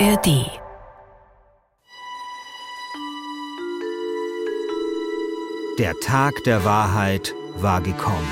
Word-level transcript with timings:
ARD. 0.00 0.46
Der 5.76 5.98
Tag 5.98 6.34
der 6.44 6.64
Wahrheit 6.64 7.34
war 7.56 7.80
gekommen. 7.80 8.28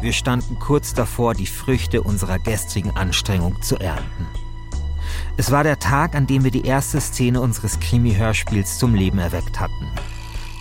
Wir 0.00 0.12
standen 0.12 0.60
kurz 0.60 0.94
davor, 0.94 1.34
die 1.34 1.46
Früchte 1.46 2.02
unserer 2.02 2.38
gestrigen 2.38 2.92
Anstrengung 2.92 3.60
zu 3.62 3.78
ernten. 3.78 4.28
Es 5.36 5.50
war 5.50 5.64
der 5.64 5.80
Tag, 5.80 6.14
an 6.14 6.28
dem 6.28 6.44
wir 6.44 6.52
die 6.52 6.66
erste 6.66 7.00
Szene 7.00 7.40
unseres 7.40 7.80
Krimi-Hörspiels 7.80 8.78
zum 8.78 8.94
Leben 8.94 9.18
erweckt 9.18 9.58
hatten. 9.58 9.88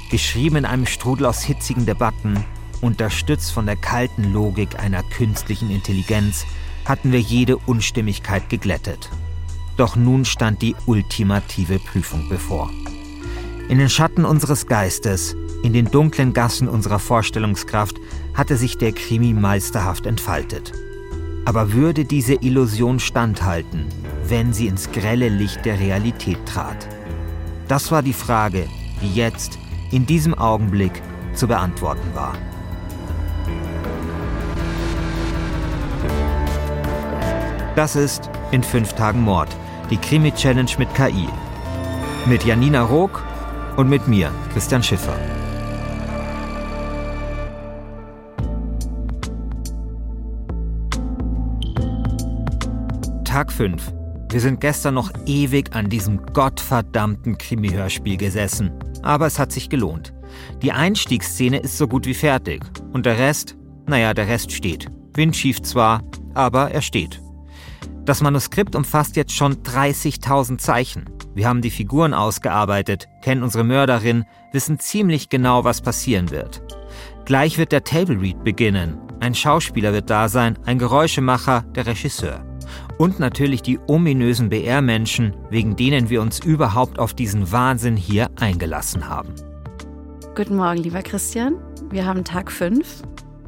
Geschrieben 0.10 0.56
in 0.56 0.66
einem 0.66 0.88
Strudel 0.88 1.28
aus 1.28 1.44
hitzigen 1.44 1.86
Debatten, 1.86 2.44
unterstützt 2.82 3.52
von 3.52 3.68
der 3.68 3.76
kalten 3.76 4.34
Logik 4.34 4.80
einer 4.80 5.04
künstlichen 5.04 5.70
Intelligenz, 5.70 6.48
hatten 6.86 7.12
wir 7.12 7.22
jede 7.22 7.58
Unstimmigkeit 7.58 8.50
geglättet. 8.50 9.12
Doch 9.78 9.96
nun 9.96 10.26
stand 10.26 10.62
die 10.62 10.76
ultimative 10.86 11.80
Prüfung 11.80 12.30
bevor. 12.30 12.70
In 13.68 13.78
den 13.78 13.90
Schatten 13.90 14.26
unseres 14.26 14.68
Geistes, 14.68 15.36
in 15.64 15.74
den 15.74 15.90
dunklen 15.90 16.34
Gassen 16.34 16.70
unserer 16.70 17.00
Vorstellungskraft 17.00 18.00
hatte 18.36 18.58
sich 18.58 18.78
der 18.78 18.92
Krimi 18.92 19.34
meisterhaft 19.34 20.06
entfaltet. 20.06 20.72
Aber 21.46 21.74
würde 21.74 22.06
diese 22.06 22.36
Illusion 22.36 23.00
standhalten, 23.00 23.86
wenn 24.28 24.54
sie 24.54 24.68
ins 24.68 24.92
grelle 24.92 25.30
Licht 25.30 25.66
der 25.66 25.80
Realität 25.80 26.46
trat? 26.46 26.88
Das 27.68 27.92
war 27.92 28.04
die 28.04 28.14
Frage, 28.14 28.68
die 29.02 29.14
jetzt, 29.14 29.58
in 29.92 30.06
diesem 30.06 30.36
Augenblick, 30.36 31.02
zu 31.34 31.48
beantworten 31.48 32.14
war. 32.14 32.34
Das 37.76 37.96
ist 37.96 38.30
in 38.52 38.64
fünf 38.64 38.94
Tagen 38.94 39.22
Mord, 39.22 39.50
die 39.90 39.98
Krimi-Challenge 39.98 40.72
mit 40.78 40.94
KI. 40.96 41.28
Mit 42.26 42.44
Janina 42.44 42.84
Rook 42.84 43.24
und 43.78 43.90
mit 43.90 44.08
mir, 44.08 44.32
Christian 44.54 44.82
Schiffer. 44.82 45.16
Tag 53.24 53.52
5. 53.52 53.92
Wir 54.32 54.40
sind 54.40 54.62
gestern 54.62 54.94
noch 54.94 55.12
ewig 55.26 55.76
an 55.76 55.90
diesem 55.90 56.26
gottverdammten 56.26 57.38
Krimi-Hörspiel 57.38 58.18
gesessen. 58.18 58.72
Aber 59.02 59.28
es 59.28 59.40
hat 59.40 59.52
sich 59.52 59.70
gelohnt. 59.70 60.14
Die 60.62 60.72
Einstiegsszene 60.72 61.60
ist 61.60 61.78
so 61.78 61.88
gut 61.88 62.06
wie 62.06 62.14
fertig. 62.14 62.62
Und 62.94 63.06
der 63.06 63.20
Rest? 63.20 63.56
Naja, 63.88 64.14
der 64.14 64.28
Rest 64.28 64.52
steht. 64.52 64.88
Windschief 65.14 65.62
zwar, 65.62 66.02
aber 66.34 66.72
er 66.72 66.82
steht. 66.82 67.22
Das 68.06 68.22
Manuskript 68.22 68.76
umfasst 68.76 69.16
jetzt 69.16 69.34
schon 69.34 69.64
30.000 69.64 70.60
Zeichen. 70.60 71.06
Wir 71.34 71.48
haben 71.48 71.64
die 71.64 71.72
Figuren 71.72 72.14
ausgearbeitet, 72.14 73.08
kennen 73.24 73.42
unsere 73.42 73.64
Mörderin, 73.64 74.26
wissen 74.52 74.78
ziemlich 74.78 75.30
genau, 75.30 75.64
was 75.64 75.82
passieren 75.82 76.30
wird. 76.30 76.62
Gleich 77.26 77.58
wird 77.58 77.72
der 77.72 77.84
Table 77.84 78.22
Read 78.22 78.44
beginnen. 78.44 79.00
Ein 79.22 79.34
Schauspieler 79.34 79.92
wird 79.92 80.12
da 80.12 80.30
sein, 80.30 80.60
ein 80.66 80.78
Geräuschemacher, 80.78 81.64
der 81.76 81.88
Regisseur. 81.88 82.46
Und 83.00 83.20
natürlich 83.20 83.64
die 83.64 83.80
ominösen 83.88 84.50
BR-Menschen, 84.50 85.36
wegen 85.50 85.76
denen 85.76 86.10
wir 86.10 86.22
uns 86.22 86.40
überhaupt 86.46 87.00
auf 87.00 87.16
diesen 87.16 87.52
Wahnsinn 87.52 87.98
hier 87.98 88.30
eingelassen 88.40 89.10
haben. 89.10 89.34
Guten 90.36 90.58
Morgen, 90.58 90.78
lieber 90.78 91.02
Christian. 91.02 91.56
Wir 91.90 92.06
haben 92.06 92.24
Tag 92.24 92.52
5, 92.52 93.02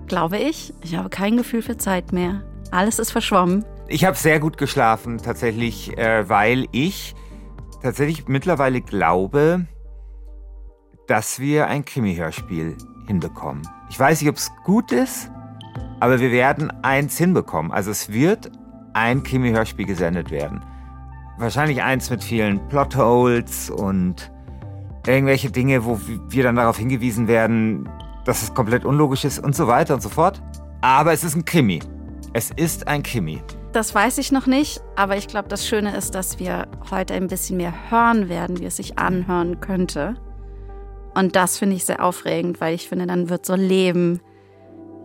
glaube 0.08 0.40
ich. 0.40 0.74
Ich 0.82 0.96
habe 0.96 1.10
kein 1.10 1.38
Gefühl 1.38 1.62
für 1.62 1.78
Zeit 1.78 2.12
mehr. 2.12 2.42
Alles 2.72 2.98
ist 2.98 3.12
verschwommen. 3.12 3.64
Ich 3.90 4.04
habe 4.04 4.18
sehr 4.18 4.42
gut 4.42 4.58
geschlafen, 4.58 5.18
tatsächlich, 5.18 5.98
äh, 5.98 6.28
weil 6.28 6.68
ich 6.74 7.16
tatsächlich 7.82 8.28
mittlerweile 8.28 8.82
glaube, 8.82 9.66
dass 11.08 11.40
wir 11.40 11.68
ein 11.68 11.86
Krimi-Hörspiel 11.86 12.76
hinbekommen. 13.08 13.66
Ich 13.90 13.98
weiß 13.98 14.20
nicht, 14.22 14.30
ob 14.30 14.36
es 14.36 14.52
gut 14.66 14.92
ist, 14.92 15.32
aber 16.02 16.20
wir 16.20 16.32
werden 16.32 16.70
eins 16.84 17.18
hinbekommen. 17.18 17.72
Also 17.72 17.92
es 17.92 18.12
wird 18.12 18.52
ein 18.94 19.24
Krimi-Hörspiel 19.24 19.86
gesendet 19.86 20.32
werden. 20.32 20.66
Wahrscheinlich 21.38 21.82
eins 21.82 22.10
mit 22.10 22.22
vielen 22.22 22.68
Plotholes 22.68 23.70
und 23.70 24.32
irgendwelche 25.06 25.50
Dinge, 25.50 25.86
wo 25.86 25.98
wir 26.28 26.44
dann 26.44 26.58
darauf 26.58 26.78
hingewiesen 26.78 27.30
werden, 27.30 27.88
dass 28.26 28.44
es 28.44 28.54
komplett 28.54 28.84
unlogisch 28.84 29.24
ist 29.24 29.40
und 29.40 29.56
so 29.56 29.68
weiter 29.68 29.94
und 29.94 30.02
so 30.02 30.10
fort. 30.10 30.42
Aber 30.82 31.14
es 31.14 31.24
ist 31.24 31.36
ein 31.36 31.46
Krimi. 31.46 31.80
Es 32.34 32.52
ist 32.52 32.88
ein 32.88 33.02
Krimi. 33.02 33.42
Das 33.78 33.94
weiß 33.94 34.18
ich 34.18 34.32
noch 34.32 34.48
nicht, 34.48 34.82
aber 34.96 35.18
ich 35.18 35.28
glaube, 35.28 35.50
das 35.50 35.68
Schöne 35.68 35.96
ist, 35.96 36.16
dass 36.16 36.40
wir 36.40 36.68
heute 36.90 37.14
ein 37.14 37.28
bisschen 37.28 37.58
mehr 37.58 37.92
hören 37.92 38.28
werden, 38.28 38.60
wie 38.60 38.66
es 38.66 38.78
sich 38.78 38.98
anhören 38.98 39.60
könnte. 39.60 40.16
Und 41.14 41.36
das 41.36 41.60
finde 41.60 41.76
ich 41.76 41.86
sehr 41.86 42.04
aufregend, 42.04 42.60
weil 42.60 42.74
ich 42.74 42.90
finde, 42.90 43.06
dann 43.06 43.30
wird 43.30 43.46
so 43.46 43.54
Leben 43.54 44.20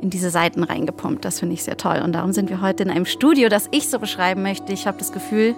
in 0.01 0.09
diese 0.09 0.31
Seiten 0.31 0.63
reingepumpt. 0.63 1.23
Das 1.23 1.41
finde 1.41 1.53
ich 1.53 1.65
sehr 1.65 1.77
toll. 1.77 2.01
Und 2.03 2.15
darum 2.15 2.33
sind 2.33 2.49
wir 2.49 2.63
heute 2.63 2.85
in 2.85 2.91
einem 2.91 3.05
Studio, 3.05 3.51
das 3.51 3.69
ich 3.73 3.91
so 3.91 3.99
beschreiben 3.99 4.41
möchte. 4.41 4.73
Ich 4.73 4.87
habe 4.87 4.97
das 4.97 5.13
Gefühl, 5.13 5.55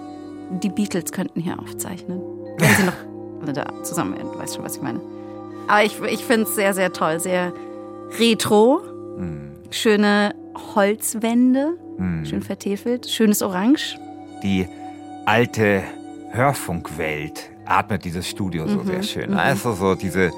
die 0.61 0.67
Beatles 0.67 1.13
könnten 1.13 1.39
hier 1.39 1.57
aufzeichnen. 1.57 2.19
Wenn 2.57 2.69
sie 2.75 2.83
noch 2.83 3.53
da 3.53 3.81
zusammen 3.83 4.17
wären. 4.17 4.29
Du 4.33 4.39
weißt 4.39 4.55
schon, 4.55 4.65
was 4.65 4.75
ich 4.75 4.81
meine. 4.81 4.99
Aber 5.69 5.85
ich, 5.85 5.97
ich 6.01 6.25
finde 6.25 6.49
es 6.49 6.55
sehr, 6.55 6.73
sehr 6.73 6.91
toll. 6.91 7.21
Sehr 7.21 7.53
retro. 8.19 8.81
Mhm. 9.17 9.53
Schöne 9.71 10.35
Holzwände. 10.75 11.77
Mhm. 11.97 12.25
Schön 12.25 12.41
vertefelt. 12.41 13.09
Schönes 13.09 13.41
Orange. 13.41 13.97
Die 14.43 14.67
alte 15.25 15.83
Hörfunkwelt 16.31 17.49
atmet 17.65 18.05
dieses 18.05 18.27
Studio 18.27 18.67
so 18.67 18.79
mhm. 18.79 18.87
sehr 18.87 19.03
schön. 19.03 19.31
Mhm. 19.31 19.37
Also 19.37 19.73
so 19.73 19.95
diese 19.95 20.31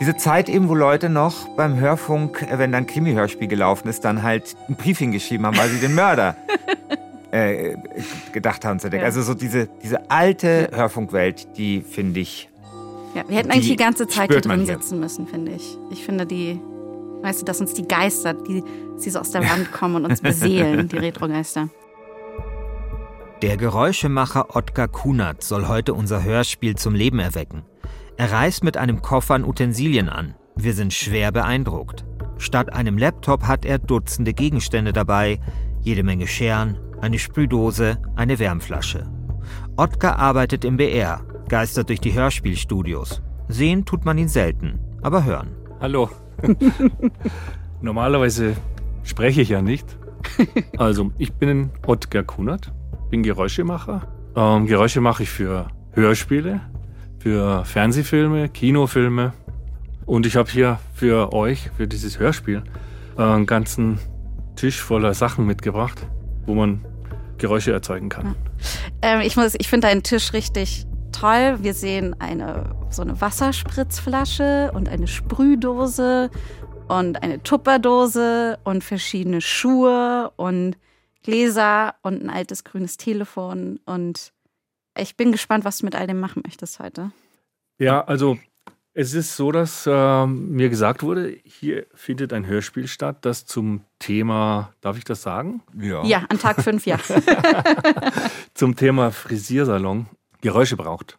diese 0.00 0.16
Zeit 0.16 0.48
eben, 0.48 0.68
wo 0.68 0.76
Leute 0.76 1.08
noch 1.08 1.48
beim 1.56 1.76
Hörfunk, 1.78 2.42
äh, 2.42 2.58
wenn 2.58 2.70
dann 2.70 2.86
Krimi-Hörspiel 2.86 3.48
gelaufen 3.48 3.88
ist, 3.88 4.04
dann 4.04 4.22
halt 4.22 4.54
ein 4.68 4.76
Brief 4.76 4.98
hingeschrieben 4.98 5.44
haben, 5.44 5.56
weil 5.56 5.68
sie 5.70 5.80
den 5.80 5.94
Mörder 5.94 6.36
äh, 7.32 7.74
gedacht 8.32 8.64
haben 8.64 8.78
zu 8.78 8.86
entdecken. 8.86 9.02
Ja. 9.02 9.06
Also 9.06 9.22
so 9.22 9.34
diese, 9.34 9.68
diese 9.82 10.08
alte 10.08 10.70
Hörfunkwelt, 10.72 11.58
die 11.58 11.80
finde 11.80 12.20
ich. 12.20 12.48
Ja, 13.14 13.24
wir 13.28 13.38
hätten 13.38 13.50
eigentlich 13.50 13.68
die 13.68 13.76
ganze 13.76 14.06
Zeit 14.06 14.30
hier 14.30 14.40
drin 14.40 14.66
sitzen 14.66 15.00
müssen, 15.00 15.26
finde 15.26 15.52
ich. 15.52 15.76
Ich 15.90 16.04
finde 16.04 16.26
die, 16.26 16.60
weißt 17.22 17.42
du, 17.42 17.44
dass 17.44 17.60
uns 17.60 17.74
die 17.74 17.86
Geister, 17.86 18.34
die, 18.34 18.62
die 19.04 19.10
so 19.10 19.18
aus 19.18 19.30
der 19.30 19.42
Wand 19.48 19.72
kommen 19.72 19.96
und 19.96 20.06
uns 20.06 20.20
beseelen, 20.20 20.88
die 20.88 20.96
Retrogeister. 20.98 21.68
Der 23.42 23.56
Geräuschemacher 23.56 24.56
Otkar 24.56 24.88
Kunert 24.88 25.44
soll 25.44 25.68
heute 25.68 25.94
unser 25.94 26.24
Hörspiel 26.24 26.74
zum 26.74 26.94
Leben 26.94 27.20
erwecken. 27.20 27.62
Er 28.16 28.32
reist 28.32 28.64
mit 28.64 28.76
einem 28.76 29.00
Koffer 29.00 29.34
an 29.34 29.44
Utensilien 29.44 30.08
an. 30.08 30.34
Wir 30.56 30.74
sind 30.74 30.92
schwer 30.92 31.30
beeindruckt. 31.30 32.04
Statt 32.38 32.72
einem 32.72 32.98
Laptop 32.98 33.44
hat 33.44 33.64
er 33.64 33.78
Dutzende 33.78 34.32
Gegenstände 34.32 34.92
dabei, 34.92 35.38
jede 35.82 36.02
Menge 36.02 36.26
Scheren, 36.26 36.78
eine 37.00 37.20
Sprühdose, 37.20 37.98
eine 38.16 38.40
Wärmflasche. 38.40 39.08
Otkar 39.76 40.18
arbeitet 40.18 40.64
im 40.64 40.76
BR, 40.76 41.24
geistert 41.48 41.88
durch 41.90 42.00
die 42.00 42.14
Hörspielstudios. 42.14 43.22
Sehen 43.46 43.84
tut 43.84 44.04
man 44.04 44.18
ihn 44.18 44.28
selten, 44.28 44.80
aber 45.00 45.24
hören. 45.24 45.54
Hallo. 45.80 46.10
Normalerweise 47.80 48.56
spreche 49.02 49.40
ich 49.42 49.50
ja 49.50 49.62
nicht. 49.62 49.96
Also, 50.76 51.12
ich 51.18 51.32
bin 51.32 51.70
Otkar 51.86 52.22
Kunert, 52.22 52.72
bin 53.10 53.22
Geräuschemacher. 53.22 54.08
Ähm, 54.36 54.66
Geräusche 54.66 55.00
mache 55.00 55.22
ich 55.22 55.30
für 55.30 55.68
Hörspiele, 55.92 56.60
für 57.18 57.64
Fernsehfilme, 57.64 58.48
Kinofilme. 58.48 59.32
Und 60.06 60.26
ich 60.26 60.36
habe 60.36 60.50
hier 60.50 60.78
für 60.94 61.32
euch, 61.32 61.70
für 61.76 61.86
dieses 61.86 62.18
Hörspiel, 62.18 62.62
einen 63.16 63.46
ganzen 63.46 63.98
Tisch 64.56 64.80
voller 64.80 65.14
Sachen 65.14 65.46
mitgebracht, 65.46 66.06
wo 66.46 66.54
man 66.54 66.84
Geräusche 67.38 67.72
erzeugen 67.72 68.08
kann. 68.08 68.34
Ähm, 69.02 69.20
ich 69.20 69.36
ich 69.36 69.68
finde 69.68 69.86
deinen 69.86 70.02
Tisch 70.02 70.32
richtig 70.32 70.86
toll. 71.12 71.58
Wir 71.60 71.74
sehen 71.74 72.16
eine 72.20 72.77
so 72.90 73.02
eine 73.02 73.20
Wasserspritzflasche 73.20 74.72
und 74.74 74.88
eine 74.88 75.06
Sprühdose 75.06 76.30
und 76.88 77.22
eine 77.22 77.42
Tupperdose 77.42 78.58
und 78.64 78.82
verschiedene 78.82 79.40
Schuhe 79.40 80.32
und 80.36 80.76
Gläser 81.22 81.94
und 82.02 82.22
ein 82.22 82.30
altes 82.30 82.64
grünes 82.64 82.96
Telefon 82.96 83.80
und 83.84 84.32
ich 84.96 85.16
bin 85.16 85.32
gespannt, 85.32 85.64
was 85.64 85.78
du 85.78 85.84
mit 85.84 85.94
all 85.94 86.06
dem 86.06 86.20
machen 86.20 86.42
möchtest 86.44 86.80
heute. 86.80 87.12
Ja, 87.78 88.04
also 88.04 88.38
es 88.94 89.14
ist 89.14 89.36
so, 89.36 89.52
dass 89.52 89.86
äh, 89.86 90.26
mir 90.26 90.68
gesagt 90.68 91.04
wurde, 91.04 91.36
hier 91.44 91.86
findet 91.94 92.32
ein 92.32 92.46
Hörspiel 92.46 92.88
statt, 92.88 93.18
das 93.20 93.46
zum 93.46 93.84
Thema, 94.00 94.72
darf 94.80 94.98
ich 94.98 95.04
das 95.04 95.22
sagen? 95.22 95.62
Ja. 95.80 96.04
Ja, 96.04 96.24
an 96.28 96.38
Tag 96.38 96.60
5, 96.60 96.84
ja. 96.86 96.98
zum 98.54 98.74
Thema 98.74 99.12
Frisiersalon 99.12 100.06
Geräusche 100.40 100.76
braucht. 100.76 101.18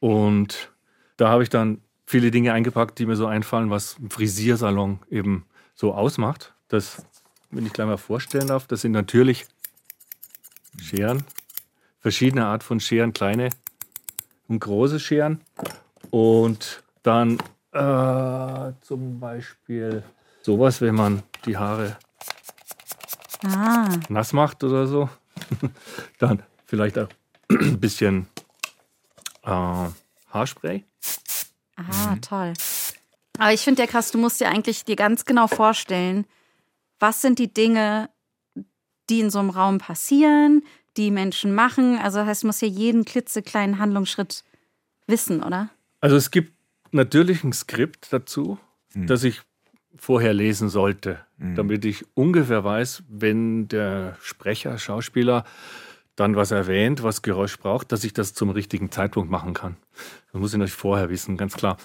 Und 0.00 0.73
da 1.16 1.28
habe 1.28 1.42
ich 1.42 1.50
dann 1.50 1.80
viele 2.06 2.30
Dinge 2.30 2.52
eingepackt, 2.52 2.98
die 2.98 3.06
mir 3.06 3.16
so 3.16 3.26
einfallen, 3.26 3.70
was 3.70 3.98
ein 3.98 4.10
Frisiersalon 4.10 5.00
eben 5.10 5.46
so 5.74 5.94
ausmacht. 5.94 6.54
Das, 6.68 7.04
wenn 7.50 7.66
ich 7.66 7.72
gleich 7.72 7.86
mal 7.86 7.96
vorstellen 7.96 8.48
darf, 8.48 8.66
das 8.66 8.82
sind 8.82 8.92
natürlich 8.92 9.46
Scheren, 10.80 11.24
verschiedene 12.00 12.46
Art 12.46 12.62
von 12.62 12.80
Scheren, 12.80 13.12
kleine 13.12 13.50
und 14.48 14.60
große 14.60 15.00
Scheren. 15.00 15.40
Und 16.10 16.82
dann 17.02 17.38
äh, 17.72 18.72
zum 18.82 19.20
Beispiel 19.20 20.02
sowas, 20.42 20.80
wenn 20.80 20.94
man 20.94 21.22
die 21.46 21.56
Haare 21.56 21.96
Ah, 23.46 23.88
nass 24.08 24.32
macht 24.32 24.64
oder 24.64 24.86
so. 24.86 25.08
dann 26.18 26.42
vielleicht 26.64 26.98
auch 26.98 27.08
ein 27.50 27.78
bisschen 27.78 28.26
äh, 29.42 29.88
Haarspray. 30.34 30.84
ah 31.76 32.16
toll. 32.20 32.52
Aber 33.38 33.52
ich 33.52 33.62
finde 33.62 33.82
ja 33.82 33.88
krass, 33.88 34.10
du 34.10 34.18
musst 34.18 34.40
dir 34.40 34.48
eigentlich 34.48 34.84
dir 34.84 34.96
ganz 34.96 35.24
genau 35.24 35.46
vorstellen, 35.46 36.26
was 37.00 37.22
sind 37.22 37.38
die 37.38 37.52
Dinge, 37.52 38.10
die 39.10 39.20
in 39.20 39.30
so 39.30 39.38
einem 39.38 39.50
Raum 39.50 39.78
passieren, 39.78 40.62
die 40.96 41.10
Menschen 41.10 41.54
machen. 41.54 41.98
Also 41.98 42.18
das 42.18 42.28
heißt, 42.28 42.42
du 42.42 42.46
musst 42.48 42.62
ja 42.62 42.68
jeden 42.68 43.04
klitzekleinen 43.04 43.78
Handlungsschritt 43.78 44.44
wissen, 45.06 45.42
oder? 45.42 45.70
Also 46.00 46.16
es 46.16 46.30
gibt 46.30 46.52
natürlich 46.92 47.42
ein 47.44 47.52
Skript 47.52 48.12
dazu, 48.12 48.58
das 48.94 49.24
ich 49.24 49.40
vorher 49.96 50.32
lesen 50.34 50.68
sollte, 50.68 51.18
damit 51.38 51.84
ich 51.84 52.04
ungefähr 52.14 52.62
weiß, 52.62 53.02
wenn 53.08 53.68
der 53.68 54.16
Sprecher, 54.20 54.78
Schauspieler 54.78 55.44
dann 56.16 56.36
was 56.36 56.50
erwähnt, 56.50 57.02
was 57.02 57.22
Geräusch 57.22 57.58
braucht, 57.58 57.92
dass 57.92 58.04
ich 58.04 58.12
das 58.12 58.34
zum 58.34 58.50
richtigen 58.50 58.90
Zeitpunkt 58.90 59.30
machen 59.30 59.54
kann. 59.54 59.76
Das 60.32 60.40
muss 60.40 60.52
ich 60.52 60.58
natürlich 60.58 60.74
vorher 60.74 61.10
wissen, 61.10 61.36
ganz 61.36 61.54
klar. 61.54 61.76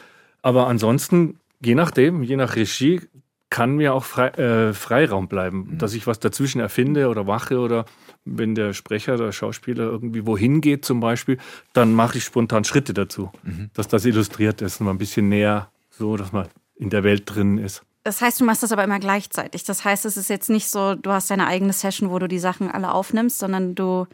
Aber 0.42 0.68
ansonsten, 0.68 1.40
je 1.60 1.76
nachdem, 1.76 2.24
je 2.24 2.36
nach 2.36 2.56
Regie, 2.56 3.02
kann 3.50 3.76
mir 3.76 3.94
auch 3.94 4.06
frei, 4.06 4.28
äh, 4.30 4.74
Freiraum 4.74 5.28
bleiben, 5.28 5.78
dass 5.80 5.96
ich 5.96 6.06
was 6.06 6.20
dazwischen 6.20 6.62
erfinde 6.62 7.10
oder 7.10 7.24
mache 7.24 7.60
oder 7.60 7.86
wenn 8.24 8.54
der 8.54 8.74
Sprecher, 8.74 9.18
der 9.18 9.32
Schauspieler 9.32 9.86
irgendwie 9.86 10.26
wohin 10.28 10.62
geht 10.62 10.86
zum 10.86 11.00
Beispiel, 11.00 11.38
dann 11.74 11.94
mache 11.94 12.20
ich 12.20 12.24
spontan 12.24 12.64
Schritte 12.64 12.94
dazu, 12.94 13.32
dass 13.74 13.88
das 13.88 14.06
illustriert 14.06 14.62
ist 14.62 14.80
und 14.80 14.86
mal 14.86 14.92
ein 14.92 15.00
bisschen 15.00 15.30
näher, 15.30 15.72
so 15.90 16.16
dass 16.16 16.32
man 16.32 16.48
in 16.76 16.92
der 16.92 17.04
Welt 17.04 17.24
drin 17.26 17.58
ist. 17.58 17.84
Das 18.04 18.22
heißt, 18.22 18.40
du 18.40 18.46
machst 18.46 18.64
das 18.64 18.72
aber 18.72 18.84
immer 18.84 19.00
gleichzeitig. 19.00 19.64
Das 19.66 19.84
heißt, 19.84 20.06
es 20.06 20.18
ist 20.18 20.30
jetzt 20.30 20.50
nicht 20.50 20.70
so, 20.70 20.96
du 20.96 21.12
hast 21.12 21.30
deine 21.30 21.48
eigene 21.48 21.74
Session, 21.74 22.10
wo 22.10 22.20
du 22.20 22.28
die 22.28 22.40
Sachen 22.40 22.72
alle 22.72 22.94
aufnimmst, 22.94 23.40
sondern 23.40 23.76
du, 23.76 24.08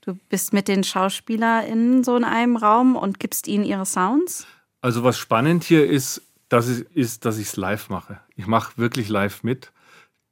du 0.00 0.14
bist 0.28 0.52
mit 0.52 0.68
den 0.68 0.84
SchauspielerInnen 0.84 2.04
so 2.04 2.16
in 2.16 2.24
einem 2.24 2.56
Raum 2.56 2.96
und 2.96 3.18
gibst 3.18 3.48
ihnen 3.48 3.64
ihre 3.64 3.86
Sounds. 3.86 4.46
Also 4.80 5.02
was 5.04 5.18
spannend 5.18 5.64
hier 5.64 5.88
ist, 5.88 6.22
dass 6.48 6.68
ich, 6.68 6.96
ist, 6.96 7.24
dass 7.24 7.38
ich 7.38 7.48
es 7.48 7.56
live 7.56 7.88
mache. 7.88 8.20
Ich 8.36 8.46
mache 8.46 8.76
wirklich 8.76 9.08
live 9.08 9.42
mit. 9.42 9.72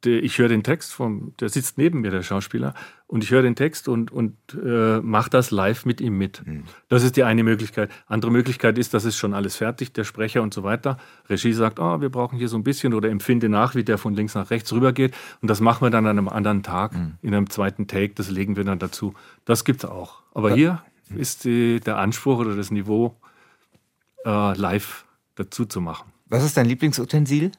Ich 0.05 0.37
höre 0.37 0.49
den 0.49 0.63
Text 0.63 0.93
vom, 0.93 1.33
der 1.39 1.49
sitzt 1.49 1.77
neben 1.77 2.01
mir, 2.01 2.11
der 2.11 2.23
Schauspieler, 2.23 2.73
und 3.07 3.23
ich 3.23 3.31
höre 3.31 3.41
den 3.41 3.55
Text 3.55 3.87
und, 3.87 4.11
und 4.11 4.35
äh, 4.53 4.99
mache 5.01 5.29
das 5.29 5.51
live 5.51 5.85
mit 5.85 5.99
ihm 5.99 6.17
mit. 6.17 6.41
Das 6.87 7.03
ist 7.03 7.17
die 7.17 7.23
eine 7.23 7.43
Möglichkeit. 7.43 7.91
Andere 8.07 8.31
Möglichkeit 8.31 8.77
ist, 8.77 8.93
das 8.93 9.03
ist 9.05 9.17
schon 9.17 9.33
alles 9.33 9.57
fertig, 9.57 9.91
der 9.93 10.05
Sprecher 10.05 10.41
und 10.41 10.53
so 10.53 10.63
weiter. 10.63 10.97
Regie 11.29 11.51
sagt, 11.51 11.79
ah, 11.79 11.99
wir 11.99 12.09
brauchen 12.09 12.37
hier 12.37 12.47
so 12.47 12.57
ein 12.57 12.63
bisschen 12.63 12.93
oder 12.93 13.09
empfinde 13.09 13.49
nach, 13.49 13.75
wie 13.75 13.83
der 13.83 13.97
von 13.97 14.13
links 14.15 14.33
nach 14.33 14.49
rechts 14.49 14.71
rübergeht. 14.71 15.13
Und 15.41 15.49
das 15.49 15.59
machen 15.59 15.85
wir 15.85 15.89
dann 15.89 16.07
an 16.07 16.17
einem 16.17 16.29
anderen 16.29 16.63
Tag, 16.63 16.93
in 17.21 17.35
einem 17.35 17.49
zweiten 17.49 17.87
Take, 17.87 18.13
das 18.15 18.29
legen 18.29 18.55
wir 18.55 18.63
dann 18.63 18.79
dazu. 18.79 19.13
Das 19.43 19.65
gibt's 19.65 19.83
auch. 19.83 20.21
Aber 20.33 20.53
hier 20.55 20.81
ist 21.15 21.43
die, 21.43 21.81
der 21.81 21.97
Anspruch 21.97 22.39
oder 22.39 22.55
das 22.55 22.71
Niveau, 22.71 23.17
äh, 24.25 24.57
live 24.57 25.05
dazu 25.35 25.65
zu 25.65 25.81
machen. 25.81 26.11
Was 26.27 26.43
ist 26.43 26.55
dein 26.55 26.65
Lieblingsutensil? 26.65 27.51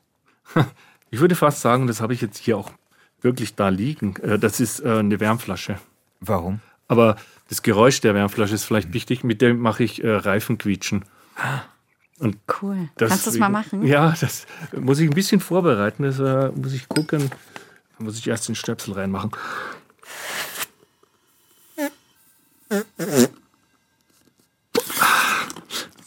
Ich 1.12 1.20
würde 1.20 1.34
fast 1.34 1.60
sagen, 1.60 1.86
das 1.86 2.00
habe 2.00 2.14
ich 2.14 2.22
jetzt 2.22 2.38
hier 2.38 2.56
auch 2.56 2.72
wirklich 3.20 3.54
da 3.54 3.68
liegen. 3.68 4.16
Äh, 4.16 4.38
das 4.38 4.60
ist 4.60 4.80
äh, 4.80 4.98
eine 4.98 5.20
Wärmflasche. 5.20 5.78
Warum? 6.20 6.60
Aber 6.88 7.16
das 7.50 7.62
Geräusch 7.62 8.00
der 8.00 8.14
Wärmflasche 8.14 8.54
ist 8.54 8.64
vielleicht 8.64 8.94
wichtig. 8.94 9.22
Mit 9.22 9.42
dem 9.42 9.58
mache 9.58 9.84
ich 9.84 10.02
äh, 10.02 10.10
Reifenquietschen. 10.10 11.04
Cool. 12.62 12.88
Kannst 12.96 13.26
du 13.26 13.30
das 13.30 13.38
mal 13.38 13.50
machen? 13.50 13.84
Ja, 13.84 14.14
das 14.20 14.46
muss 14.74 15.00
ich 15.00 15.10
ein 15.10 15.14
bisschen 15.14 15.40
vorbereiten. 15.40 16.02
Das 16.02 16.18
muss 16.54 16.72
ich 16.72 16.88
gucken. 16.88 17.30
Da 17.98 18.04
muss 18.04 18.16
ich 18.16 18.28
erst 18.28 18.48
den 18.48 18.54
Stöpsel 18.54 18.94
reinmachen. 18.94 19.32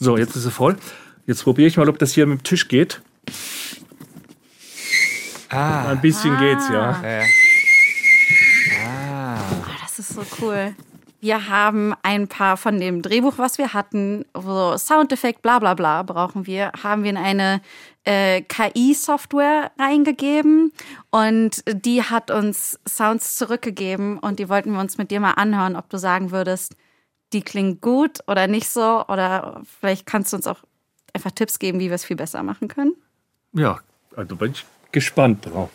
So, 0.00 0.16
jetzt 0.16 0.36
ist 0.36 0.46
er 0.46 0.50
voll. 0.50 0.76
Jetzt 1.26 1.44
probiere 1.44 1.68
ich 1.68 1.76
mal, 1.76 1.88
ob 1.88 1.98
das 1.98 2.12
hier 2.12 2.26
mit 2.26 2.40
dem 2.40 2.44
Tisch 2.44 2.66
geht. 2.68 3.02
Ah, 5.48 5.90
Ein 5.90 6.00
bisschen 6.00 6.36
geht's, 6.38 6.68
ja. 6.68 7.00
ja. 7.02 7.22
Ah. 8.84 9.38
Oh, 9.52 9.64
das 9.82 9.98
ist 9.98 10.08
so 10.10 10.22
cool. 10.40 10.74
Wir 11.20 11.48
haben 11.48 11.94
ein 12.02 12.28
paar 12.28 12.56
von 12.56 12.78
dem 12.78 13.00
Drehbuch, 13.02 13.34
was 13.38 13.58
wir 13.58 13.72
hatten, 13.72 14.24
so 14.34 14.76
Soundeffekt, 14.76 15.42
bla 15.42 15.58
bla 15.58 15.74
bla 15.74 16.02
brauchen 16.02 16.46
wir, 16.46 16.72
haben 16.82 17.04
wir 17.04 17.10
in 17.10 17.16
eine 17.16 17.62
äh, 18.04 18.42
KI-Software 18.42 19.72
reingegeben 19.78 20.72
und 21.10 21.62
die 21.66 22.02
hat 22.02 22.30
uns 22.30 22.78
Sounds 22.86 23.36
zurückgegeben 23.36 24.18
und 24.18 24.38
die 24.38 24.48
wollten 24.48 24.72
wir 24.72 24.80
uns 24.80 24.98
mit 24.98 25.10
dir 25.10 25.20
mal 25.20 25.32
anhören, 25.32 25.74
ob 25.76 25.88
du 25.88 25.98
sagen 25.98 26.32
würdest, 26.32 26.76
die 27.32 27.40
klingen 27.40 27.80
gut 27.80 28.18
oder 28.26 28.46
nicht 28.46 28.68
so 28.68 29.04
oder 29.08 29.62
vielleicht 29.80 30.06
kannst 30.06 30.32
du 30.32 30.36
uns 30.36 30.46
auch 30.46 30.62
einfach 31.14 31.30
Tipps 31.30 31.58
geben, 31.58 31.80
wie 31.80 31.88
wir 31.88 31.94
es 31.94 32.04
viel 32.04 32.16
besser 32.16 32.42
machen 32.42 32.68
können. 32.68 32.94
Ja, 33.52 33.80
also 34.14 34.36
bin 34.36 34.52
ich 34.52 34.64
gespannt 34.92 35.46
drauf. 35.46 35.70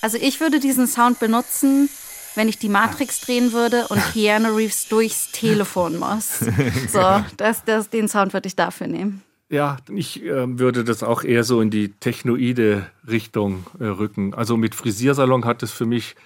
Also 0.00 0.16
ich 0.20 0.40
würde 0.40 0.58
diesen 0.58 0.86
Sound 0.86 1.18
benutzen, 1.18 1.90
wenn 2.34 2.48
ich 2.48 2.58
die 2.58 2.70
Matrix 2.70 3.20
drehen 3.20 3.52
würde 3.52 3.88
und 3.88 4.00
Keanu 4.14 4.54
Reeves 4.54 4.88
durchs 4.88 5.30
Telefon 5.32 5.98
muss. 5.98 6.38
So, 6.90 7.22
das, 7.36 7.64
das, 7.64 7.90
den 7.90 8.08
Sound 8.08 8.32
würde 8.32 8.46
ich 8.46 8.56
dafür 8.56 8.86
nehmen. 8.86 9.22
Ja, 9.50 9.78
ich 9.88 10.22
äh, 10.22 10.58
würde 10.58 10.84
das 10.84 11.02
auch 11.02 11.22
eher 11.22 11.42
so 11.42 11.60
in 11.60 11.70
die 11.70 11.88
technoide 11.88 12.86
Richtung 13.06 13.66
äh, 13.80 13.84
rücken. 13.84 14.34
Also 14.34 14.56
mit 14.56 14.74
Frisiersalon 14.74 15.46
hat 15.46 15.62
es 15.62 15.72
für 15.72 15.86
mich 15.86 16.16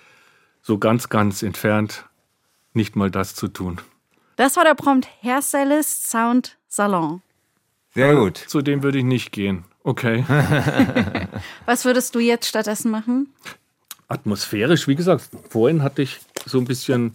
so 0.60 0.78
ganz, 0.78 1.08
ganz 1.08 1.42
entfernt 1.42 2.04
nicht 2.74 2.96
mal 2.96 3.10
das 3.10 3.34
zu 3.34 3.48
tun. 3.48 3.80
Das 4.36 4.56
war 4.56 4.64
der 4.64 4.74
Prompt 4.74 5.08
Hairstylist 5.22 6.10
Sound 6.10 6.56
Salon. 6.68 7.22
Sehr 7.94 8.16
gut. 8.16 8.38
Zu 8.38 8.62
dem 8.62 8.82
würde 8.82 8.98
ich 8.98 9.04
nicht 9.04 9.30
gehen. 9.30 9.64
Okay. 9.84 10.24
Was 11.66 11.84
würdest 11.84 12.14
du 12.14 12.18
jetzt 12.18 12.46
stattdessen 12.46 12.90
machen? 12.90 13.28
Atmosphärisch, 14.08 14.88
wie 14.88 14.94
gesagt, 14.94 15.28
vorhin 15.50 15.82
hatte 15.82 16.02
ich 16.02 16.20
so 16.46 16.58
ein 16.58 16.64
bisschen, 16.64 17.14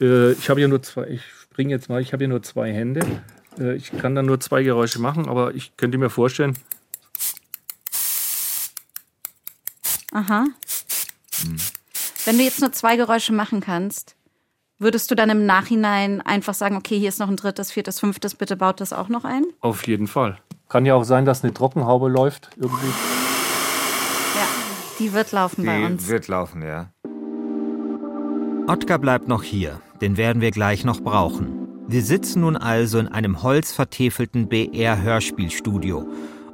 äh, 0.00 0.32
ich 0.32 0.50
habe 0.50 0.60
ja 0.60 0.68
nur 0.68 0.82
zwei, 0.82 1.06
ich 1.08 1.22
springe 1.42 1.70
jetzt 1.70 1.88
mal, 1.88 2.00
ich 2.00 2.12
habe 2.12 2.24
ja 2.24 2.28
nur 2.28 2.42
zwei 2.42 2.72
Hände. 2.72 3.00
Äh, 3.58 3.74
ich 3.76 3.90
kann 3.98 4.14
dann 4.14 4.26
nur 4.26 4.40
zwei 4.40 4.62
Geräusche 4.62 5.00
machen, 5.00 5.28
aber 5.28 5.54
ich 5.54 5.76
könnte 5.76 5.98
mir 5.98 6.10
vorstellen, 6.10 6.56
Aha. 10.12 10.46
Wenn 12.24 12.38
du 12.38 12.44
jetzt 12.44 12.60
nur 12.60 12.70
zwei 12.72 12.96
Geräusche 12.96 13.32
machen 13.32 13.60
kannst, 13.60 14.14
würdest 14.78 15.10
du 15.10 15.16
dann 15.16 15.28
im 15.28 15.44
Nachhinein 15.44 16.20
einfach 16.20 16.54
sagen, 16.54 16.76
okay, 16.76 16.98
hier 16.98 17.08
ist 17.08 17.18
noch 17.18 17.28
ein 17.28 17.36
drittes, 17.36 17.72
viertes, 17.72 17.98
fünftes, 17.98 18.34
bitte 18.36 18.56
baut 18.56 18.80
das 18.80 18.92
auch 18.92 19.08
noch 19.08 19.24
ein? 19.24 19.44
auf 19.60 19.86
jeden 19.88 20.06
Fall. 20.06 20.38
Kann 20.68 20.86
ja 20.86 20.94
auch 20.94 21.04
sein, 21.04 21.24
dass 21.24 21.42
eine 21.44 21.52
Trockenhaube 21.52 22.08
läuft 22.08 22.50
irgendwie. 22.56 22.86
Ja, 24.36 24.46
die 24.98 25.12
wird 25.12 25.32
laufen 25.32 25.64
bei 25.66 25.78
Die 25.78 25.84
uns. 25.84 26.08
wird 26.08 26.28
laufen, 26.28 26.62
ja. 26.62 26.90
Ottgar 28.66 28.98
bleibt 28.98 29.28
noch 29.28 29.42
hier, 29.42 29.80
den 30.00 30.16
werden 30.16 30.40
wir 30.40 30.50
gleich 30.52 30.84
noch 30.84 31.00
brauchen. 31.00 31.53
Wir 31.86 32.02
sitzen 32.02 32.40
nun 32.40 32.56
also 32.56 32.98
in 32.98 33.08
einem 33.08 33.42
holzvertäfelten 33.42 34.48
BR-Hörspielstudio. 34.48 36.08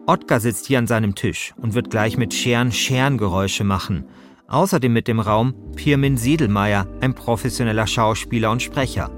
Ottgar 0.06 0.40
sitzt 0.40 0.66
hier 0.66 0.78
an 0.80 0.88
seinem 0.88 1.14
Tisch 1.14 1.54
und 1.56 1.75
wird 1.75 1.88
gleich 1.88 2.16
mit 2.16 2.34
Scheren 2.34 2.72
Scherengeräusche 2.72 3.62
machen. 3.62 4.06
Außerdem 4.49 4.92
mit 4.92 5.06
dem 5.06 5.20
Raum 5.20 5.54
Pirmin 5.76 6.16
Siedelmeier, 6.16 6.88
ein 7.00 7.14
professioneller 7.14 7.87
Schauspieler 7.87 8.50
und 8.50 8.60
Sprecher. 8.60 9.08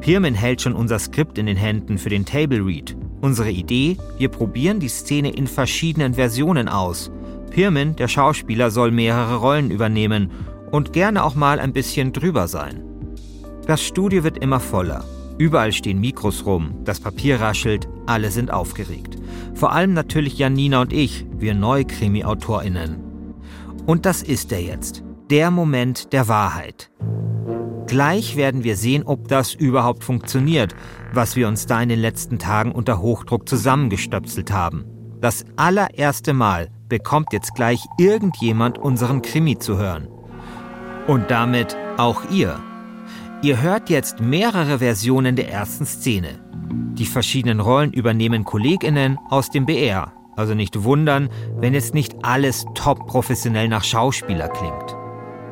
Pirmin 0.00 0.34
hält 0.34 0.62
schon 0.62 0.74
unser 0.74 1.00
Skript 1.00 1.36
in 1.36 1.46
den 1.46 1.56
Händen 1.56 1.98
für 1.98 2.10
den 2.10 2.24
Table 2.24 2.64
Read. 2.64 2.96
Unsere 3.20 3.50
Idee, 3.50 3.96
wir 4.18 4.28
probieren 4.28 4.78
die 4.78 4.88
Szene 4.88 5.32
in 5.32 5.48
verschiedenen 5.48 6.14
Versionen 6.14 6.68
aus. 6.68 7.10
Pirmin, 7.50 7.96
der 7.96 8.06
Schauspieler, 8.06 8.70
soll 8.70 8.92
mehrere 8.92 9.38
Rollen 9.38 9.72
übernehmen 9.72 10.30
und 10.70 10.92
gerne 10.92 11.24
auch 11.24 11.34
mal 11.34 11.58
ein 11.58 11.72
bisschen 11.72 12.12
drüber 12.12 12.46
sein. 12.46 12.84
Das 13.66 13.82
Studio 13.82 14.22
wird 14.22 14.38
immer 14.38 14.60
voller. 14.60 15.04
Überall 15.38 15.72
stehen 15.72 16.00
Mikros 16.00 16.46
rum, 16.46 16.76
das 16.84 17.00
Papier 17.00 17.40
raschelt, 17.40 17.88
alle 18.06 18.30
sind 18.30 18.50
aufgeregt. 18.50 19.16
Vor 19.54 19.72
allem 19.72 19.92
natürlich 19.92 20.38
Janina 20.38 20.80
und 20.80 20.92
ich, 20.92 21.26
wir 21.36 21.54
Neukrimi-AutorInnen. 21.54 23.02
Und 23.86 24.06
das 24.06 24.22
ist 24.22 24.52
er 24.52 24.62
jetzt, 24.62 25.04
der 25.30 25.50
Moment 25.50 26.12
der 26.12 26.28
Wahrheit. 26.28 26.90
Gleich 27.86 28.36
werden 28.36 28.64
wir 28.64 28.76
sehen, 28.76 29.04
ob 29.04 29.28
das 29.28 29.54
überhaupt 29.54 30.02
funktioniert, 30.02 30.74
was 31.12 31.36
wir 31.36 31.46
uns 31.46 31.66
da 31.66 31.80
in 31.80 31.88
den 31.88 32.00
letzten 32.00 32.38
Tagen 32.38 32.72
unter 32.72 33.00
Hochdruck 33.00 33.48
zusammengestöpselt 33.48 34.50
haben. 34.50 34.84
Das 35.20 35.44
allererste 35.56 36.32
Mal 36.32 36.68
bekommt 36.88 37.32
jetzt 37.32 37.54
gleich 37.54 37.84
irgendjemand 37.98 38.78
unseren 38.78 39.22
Krimi 39.22 39.58
zu 39.58 39.78
hören. 39.78 40.08
Und 41.06 41.30
damit 41.30 41.76
auch 41.96 42.22
ihr. 42.30 42.58
Ihr 43.42 43.60
hört 43.60 43.90
jetzt 43.90 44.18
mehrere 44.18 44.78
Versionen 44.78 45.36
der 45.36 45.50
ersten 45.50 45.84
Szene. 45.84 46.40
Die 46.94 47.04
verschiedenen 47.04 47.60
Rollen 47.60 47.92
übernehmen 47.92 48.44
Kolleginnen 48.44 49.18
aus 49.28 49.50
dem 49.50 49.66
BR. 49.66 50.12
Also 50.36 50.54
nicht 50.54 50.84
wundern, 50.84 51.28
wenn 51.58 51.74
jetzt 51.74 51.92
nicht 51.92 52.14
alles 52.22 52.64
top 52.74 53.06
professionell 53.06 53.68
nach 53.68 53.84
Schauspieler 53.84 54.48
klingt. 54.48 54.96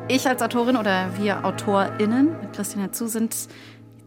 Ich 0.07 0.27
als 0.27 0.41
Autorin 0.41 0.77
oder 0.77 1.09
wir 1.19 1.45
AutorInnen 1.45 2.39
mit 2.41 2.53
Christina 2.53 2.91
zu 2.91 3.07
sind 3.07 3.35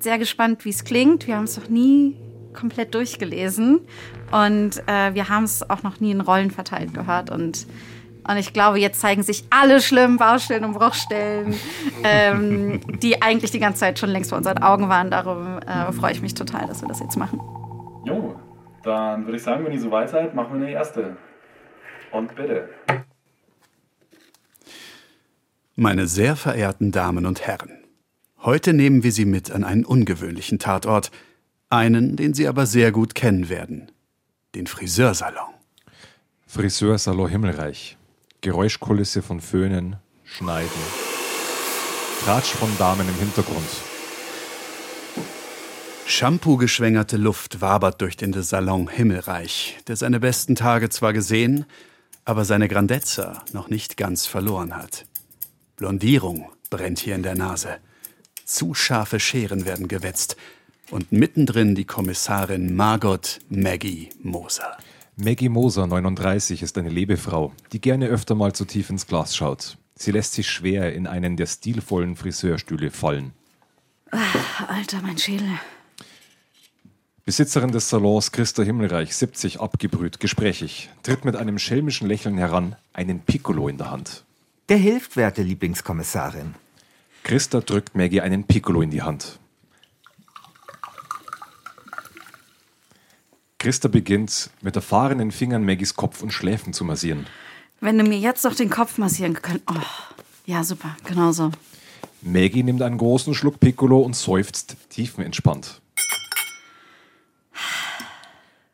sehr 0.01 0.19
gespannt, 0.19 0.65
wie 0.65 0.71
es 0.71 0.83
klingt. 0.83 1.29
Wir 1.29 1.37
haben 1.37 1.45
es 1.45 1.57
noch 1.57 1.69
nie 1.69 2.17
komplett 2.55 2.95
durchgelesen 2.95 3.81
und 4.33 4.83
äh, 4.87 5.15
wir 5.15 5.29
haben 5.29 5.45
es 5.45 5.69
auch 5.71 5.85
noch 5.85 6.01
nie 6.01 6.11
in 6.11 6.21
Rollen 6.21 6.51
verteilt 6.51 6.95
gehört 6.95 7.31
und 7.31 7.67
und 8.29 8.37
ich 8.37 8.53
glaube, 8.53 8.79
jetzt 8.79 9.01
zeigen 9.01 9.23
sich 9.23 9.45
alle 9.49 9.81
schlimmen 9.81 10.19
Baustellen 10.19 10.65
und 10.65 10.75
Bruchstellen, 10.75 11.55
ähm, 12.05 12.81
die 13.01 13.23
eigentlich 13.23 13.51
die 13.51 13.59
ganze 13.59 13.81
Zeit 13.81 13.99
schon 13.99 14.11
längst 14.11 14.31
vor 14.31 14.39
unseren 14.39 14.59
Augen 14.59 14.91
waren. 14.91 15.11
Darum 15.11 15.59
äh, 15.61 15.91
freue 15.93 16.13
ich 16.13 16.21
mich 16.21 16.35
total, 16.35 16.67
dass 16.67 16.83
wir 16.83 16.89
das 16.89 17.01
jetzt 17.01 17.17
machen. 17.17 17.41
Jo, 18.05 18.39
dann 18.83 19.25
würde 19.25 19.39
ich 19.39 19.43
sagen, 19.43 19.65
wenn 19.65 19.73
ihr 19.73 19.81
soweit 19.81 20.11
seid, 20.11 20.35
machen 20.35 20.61
wir 20.61 20.67
eine 20.67 20.75
erste. 20.75 21.17
Und 22.13 22.37
bitte. 22.37 22.69
Meine 25.75 26.07
sehr 26.07 26.37
verehrten 26.37 26.93
Damen 26.93 27.25
und 27.25 27.47
Herren, 27.47 27.71
heute 28.43 28.75
nehmen 28.75 29.05
wir 29.05 29.13
Sie 29.13 29.25
mit 29.25 29.51
an 29.51 29.65
einen 29.65 29.85
ungewöhnlichen 29.87 30.59
Tatort, 30.59 31.11
einen, 31.71 32.17
den 32.17 32.35
Sie 32.35 32.47
aber 32.47 32.67
sehr 32.67 32.93
gut 32.93 33.15
kennen 33.15 33.49
werden, 33.49 33.91
den 34.55 34.67
Friseursalon. 34.67 35.55
Friseursalon 36.47 37.29
Himmelreich. 37.29 37.98
Geräuschkulisse 38.41 39.21
von 39.21 39.41
Föhnen, 39.41 39.97
Schneiden. 40.25 40.71
Tratsch 42.25 42.53
von 42.53 42.71
Damen 42.79 43.09
im 43.09 43.15
Hintergrund. 43.17 43.69
Shampoo-geschwängerte 46.07 47.17
Luft 47.17 47.61
wabert 47.61 48.01
durch 48.01 48.17
den 48.17 48.33
Salon 48.41 48.89
Himmelreich, 48.89 49.79
der 49.89 49.97
seine 49.97 50.21
besten 50.21 50.55
Tage 50.55 50.89
zwar 50.89 51.13
gesehen, 51.13 51.67
aber 52.25 52.45
seine 52.45 52.69
Grandezza 52.69 53.43
noch 53.53 53.71
nicht 53.71 53.97
ganz 53.97 54.27
verloren 54.27 54.77
hat. 54.77 55.05
Blondierung 55.75 56.49
brennt 56.71 57.01
hier 57.01 57.17
in 57.17 57.25
der 57.25 57.35
Nase. 57.35 57.79
Zu 58.45 58.73
scharfe 58.73 59.19
Scheren 59.19 59.65
werden 59.65 59.89
gewetzt. 59.89 60.37
Und 60.91 61.11
mittendrin 61.11 61.75
die 61.75 61.85
Kommissarin 61.85 62.75
Margot 62.77 63.41
Maggie 63.49 64.11
Moser. 64.23 64.79
Maggie 65.21 65.49
Moser, 65.49 65.89
39, 65.89 66.63
ist 66.63 66.79
eine 66.79 66.91
Lebefrau, 66.91 67.53
die 67.73 67.81
gerne 67.81 68.07
öfter 68.07 68.37
mal 68.37 68.53
zu 68.53 68.65
tief 68.65 68.89
ins 68.89 69.09
Glas 69.09 69.35
schaut. 69.35 69.77
Sie 69.97 70.13
lässt 70.13 70.35
sich 70.35 70.49
schwer 70.49 70.93
in 70.93 71.09
einen 71.09 71.37
der 71.37 71.47
stilvollen 71.47 72.15
Friseurstühle 72.15 72.93
fallen. 72.93 73.33
Ach, 74.13 74.69
Alter, 74.69 75.03
mein 75.03 75.19
Schädel. 75.19 75.49
Besitzerin 77.25 77.73
des 77.73 77.89
Salons 77.89 78.31
Christa 78.31 78.63
Himmelreich, 78.63 79.17
70, 79.17 79.59
abgebrüht, 79.59 80.21
gesprächig, 80.21 80.89
tritt 81.03 81.25
mit 81.25 81.35
einem 81.35 81.59
schelmischen 81.59 82.07
Lächeln 82.07 82.39
heran, 82.39 82.77
einen 82.93 83.19
Piccolo 83.19 83.67
in 83.67 83.77
der 83.77 83.91
Hand. 83.91 84.25
Der 84.69 84.77
hilft, 84.77 85.17
werte 85.17 85.43
Lieblingskommissarin. 85.43 86.55
Christa 87.25 87.61
drückt 87.61 87.97
Maggie 87.97 88.21
einen 88.21 88.45
Piccolo 88.45 88.83
in 88.83 88.93
die 88.93 89.03
Hand. 89.03 89.41
Christa 93.59 93.89
beginnt, 93.89 94.51
mit 94.63 94.77
erfahrenen 94.77 95.33
Fingern 95.33 95.65
Maggies 95.65 95.95
Kopf 95.95 96.23
und 96.23 96.33
Schläfen 96.33 96.73
zu 96.73 96.85
massieren. 96.85 97.27
Wenn 97.81 97.99
du 97.99 98.05
mir 98.05 98.19
jetzt 98.19 98.45
noch 98.45 98.55
den 98.55 98.71
Kopf 98.71 98.99
massieren 98.99 99.35
könntest. 99.35 99.69
Oh, 99.69 100.07
ja, 100.47 100.63
super, 100.63 100.97
genau 101.05 101.33
so. 101.33 101.51
Maggie 102.23 102.63
nimmt 102.63 102.83
einen 102.83 102.99
großen 102.99 103.35
Schluck 103.35 103.59
Piccolo 103.59 103.99
und 104.01 104.15
seufzt 104.15 104.77
tiefenentspannt. 104.91 105.81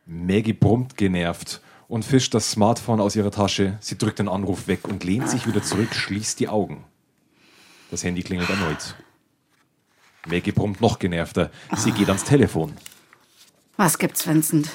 Maggie 0.05 0.53
brummt 0.53 0.97
genervt 0.97 1.61
und 1.87 2.05
fischt 2.05 2.35
das 2.35 2.51
Smartphone 2.51 3.01
aus 3.01 3.15
ihrer 3.15 3.31
Tasche. 3.31 3.77
Sie 3.81 3.97
drückt 3.97 4.19
den 4.19 4.29
Anruf 4.29 4.67
weg 4.67 4.87
und 4.87 5.03
lehnt 5.03 5.29
sich 5.29 5.47
wieder 5.47 5.63
zurück, 5.63 5.95
schließt 5.95 6.39
die 6.39 6.47
Augen. 6.47 6.83
Das 7.89 8.03
Handy 8.03 8.21
klingelt 8.21 8.49
erneut. 8.51 8.95
Maggie 10.27 10.51
brummt 10.51 10.79
noch 10.79 10.99
genervter. 10.99 11.49
Sie 11.75 11.91
geht 11.91 12.07
ans 12.07 12.23
Telefon. 12.23 12.73
Was 13.77 13.97
gibt's, 13.97 14.25
Vincent? 14.25 14.69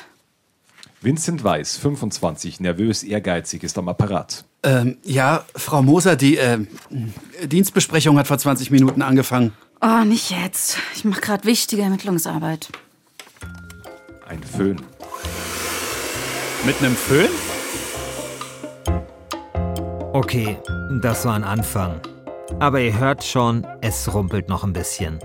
Vincent 1.00 1.42
Weiß, 1.42 1.78
25, 1.78 2.60
nervös, 2.60 3.02
ehrgeizig, 3.02 3.62
ist 3.62 3.78
am 3.78 3.88
Apparat. 3.88 4.44
Ähm, 4.62 4.98
ja, 5.02 5.44
Frau 5.56 5.82
Moser, 5.82 6.16
die 6.16 6.36
äh, 6.36 6.58
Dienstbesprechung 7.42 8.18
hat 8.18 8.26
vor 8.26 8.36
20 8.36 8.70
Minuten 8.70 9.00
angefangen. 9.00 9.54
Oh, 9.80 10.04
nicht 10.04 10.30
jetzt. 10.30 10.76
Ich 10.94 11.06
mache 11.06 11.22
gerade 11.22 11.44
wichtige 11.44 11.80
Ermittlungsarbeit. 11.80 12.68
Ein 14.28 14.42
Föhn. 14.42 14.82
Mit 16.66 16.78
einem 16.80 16.94
Föhn? 16.94 17.30
Okay, 20.12 20.58
das 21.00 21.24
war 21.24 21.34
ein 21.34 21.44
Anfang. 21.44 22.02
Aber 22.58 22.80
ihr 22.80 22.98
hört 22.98 23.24
schon, 23.24 23.66
es 23.80 24.12
rumpelt 24.12 24.50
noch 24.50 24.64
ein 24.64 24.74
bisschen. 24.74 25.18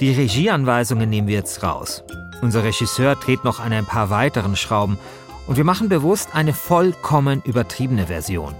Die 0.00 0.12
Regieanweisungen 0.12 1.08
nehmen 1.08 1.28
wir 1.28 1.36
jetzt 1.36 1.62
raus. 1.62 2.04
Unser 2.42 2.64
Regisseur 2.64 3.16
dreht 3.16 3.44
noch 3.44 3.60
an 3.60 3.72
ein 3.72 3.86
paar 3.86 4.10
weiteren 4.10 4.56
Schrauben 4.56 4.98
und 5.46 5.56
wir 5.56 5.64
machen 5.64 5.88
bewusst 5.88 6.30
eine 6.34 6.52
vollkommen 6.52 7.42
übertriebene 7.44 8.06
Version. 8.06 8.54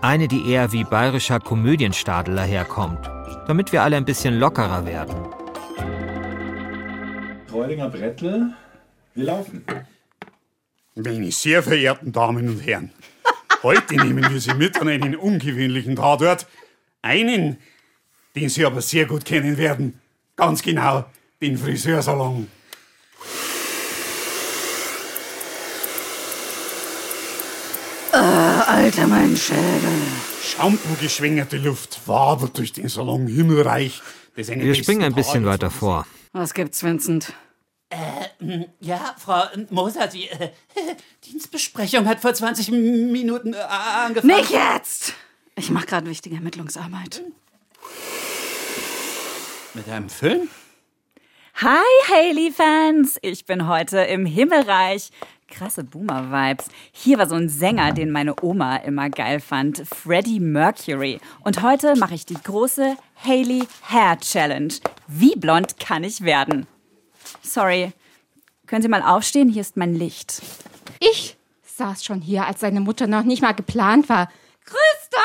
Eine, 0.00 0.28
die 0.28 0.50
eher 0.50 0.72
wie 0.72 0.84
bayerischer 0.84 1.38
Komödienstadel 1.38 2.34
daherkommt, 2.34 3.06
damit 3.46 3.72
wir 3.72 3.82
alle 3.82 3.96
ein 3.96 4.04
bisschen 4.04 4.38
lockerer 4.38 4.86
werden. 4.86 5.14
Freudinger 7.46 7.88
Brettel, 7.88 8.52
wir 9.14 9.24
laufen. 9.24 9.64
Meine 10.94 11.30
sehr 11.30 11.62
verehrten 11.62 12.12
Damen 12.12 12.48
und 12.48 12.60
Herren, 12.60 12.90
heute 13.62 13.94
nehmen 13.94 14.28
wir 14.30 14.40
Sie 14.40 14.54
mit 14.54 14.80
an 14.80 14.88
einen 14.88 15.16
ungewöhnlichen 15.16 15.96
Tatort. 15.96 16.46
Einen, 17.02 17.58
den 18.34 18.48
Sie 18.48 18.64
aber 18.64 18.80
sehr 18.80 19.06
gut 19.06 19.24
kennen 19.24 19.56
werden. 19.56 20.00
Ganz 20.36 20.62
genau, 20.62 21.04
den 21.40 21.56
Friseursalon. 21.56 22.48
Alter, 28.70 29.08
mein 29.08 29.36
Schädel. 29.36 30.00
Shampoo-geschwängerte 30.44 31.56
Luft 31.56 32.06
wabert 32.06 32.56
durch 32.56 32.72
den 32.72 32.88
Salon 32.88 33.26
Himmelreich. 33.26 34.00
Wir 34.36 34.74
springen 34.76 35.02
ein 35.02 35.12
bisschen 35.12 35.42
Tage 35.42 35.46
weiter 35.46 35.70
vor. 35.72 36.06
Was 36.32 36.54
gibt's, 36.54 36.84
Vincent? 36.84 37.32
Ja, 38.78 39.16
Frau 39.18 39.42
Moser, 39.70 40.06
die 40.06 40.28
äh, 40.28 40.50
Dienstbesprechung 41.24 42.06
hat 42.06 42.20
vor 42.20 42.32
20 42.32 42.70
Minuten 42.70 43.54
äh, 43.54 43.56
angefangen. 43.56 44.36
Nicht 44.36 44.52
jetzt! 44.52 45.14
Ich 45.56 45.70
mache 45.70 45.86
gerade 45.86 46.08
wichtige 46.08 46.36
Ermittlungsarbeit. 46.36 47.24
Mit 49.74 49.88
einem 49.88 50.08
Föhn? 50.08 50.48
Hi 51.56 51.84
Haley-Fans! 52.08 53.18
Ich 53.22 53.44
bin 53.46 53.66
heute 53.66 53.98
im 53.98 54.26
Himmelreich. 54.26 55.10
Krasse 55.50 55.84
Boomer-Vibes. 55.84 56.66
Hier 56.92 57.18
war 57.18 57.28
so 57.28 57.34
ein 57.34 57.48
Sänger, 57.48 57.92
den 57.92 58.10
meine 58.10 58.34
Oma 58.42 58.76
immer 58.76 59.10
geil 59.10 59.40
fand, 59.40 59.82
Freddie 59.86 60.40
Mercury. 60.40 61.20
Und 61.44 61.62
heute 61.62 61.96
mache 61.96 62.14
ich 62.14 62.24
die 62.24 62.40
große 62.42 62.96
Haley 63.22 63.64
Hair 63.82 64.18
Challenge. 64.20 64.72
Wie 65.06 65.34
blond 65.36 65.78
kann 65.78 66.04
ich 66.04 66.22
werden? 66.22 66.66
Sorry. 67.42 67.92
Können 68.66 68.82
Sie 68.82 68.88
mal 68.88 69.02
aufstehen? 69.02 69.48
Hier 69.48 69.62
ist 69.62 69.76
mein 69.76 69.94
Licht. 69.94 70.40
Ich 71.00 71.36
saß 71.64 72.04
schon 72.04 72.20
hier, 72.20 72.46
als 72.46 72.60
seine 72.60 72.80
Mutter 72.80 73.06
noch 73.06 73.24
nicht 73.24 73.42
mal 73.42 73.52
geplant 73.52 74.08
war. 74.08 74.30
Christa! 74.64 75.22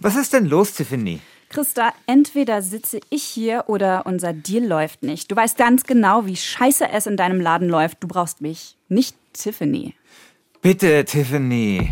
Was 0.00 0.16
ist 0.16 0.32
denn 0.32 0.46
los, 0.46 0.74
Tiffany? 0.74 1.20
Christa, 1.48 1.92
entweder 2.06 2.60
sitze 2.60 3.00
ich 3.08 3.22
hier 3.22 3.64
oder 3.68 4.04
unser 4.04 4.32
Deal 4.32 4.66
läuft 4.66 5.02
nicht. 5.02 5.30
Du 5.30 5.36
weißt 5.36 5.56
ganz 5.56 5.84
genau, 5.84 6.26
wie 6.26 6.36
scheiße 6.36 6.88
es 6.90 7.06
in 7.06 7.16
deinem 7.16 7.40
Laden 7.40 7.68
läuft. 7.68 8.02
Du 8.02 8.08
brauchst 8.08 8.40
mich, 8.40 8.76
nicht 8.88 9.16
Tiffany. 9.32 9.94
Bitte, 10.60 11.04
Tiffany. 11.04 11.90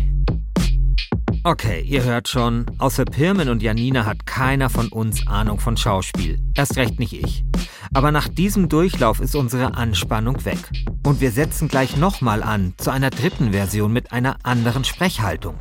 Okay, 1.43 1.81
ihr 1.81 2.03
hört 2.03 2.27
schon, 2.27 2.65
außer 2.77 3.05
Pirmin 3.05 3.49
und 3.49 3.63
Janina 3.63 4.05
hat 4.05 4.25
keiner 4.25 4.69
von 4.69 4.89
uns 4.89 5.25
Ahnung 5.27 5.59
von 5.59 5.77
Schauspiel. 5.77 6.39
Erst 6.55 6.75
recht 6.75 6.99
nicht 6.99 7.13
ich. 7.13 7.43
Aber 7.93 8.11
nach 8.11 8.27
diesem 8.27 8.69
Durchlauf 8.69 9.19
ist 9.19 9.35
unsere 9.35 9.75
Anspannung 9.75 10.43
weg. 10.45 10.57
Und 11.05 11.21
wir 11.21 11.31
setzen 11.31 11.67
gleich 11.67 11.97
nochmal 11.97 12.43
an 12.43 12.73
zu 12.77 12.91
einer 12.91 13.09
dritten 13.09 13.51
Version 13.51 13.93
mit 13.93 14.11
einer 14.11 14.37
anderen 14.43 14.83
Sprechhaltung. 14.83 15.55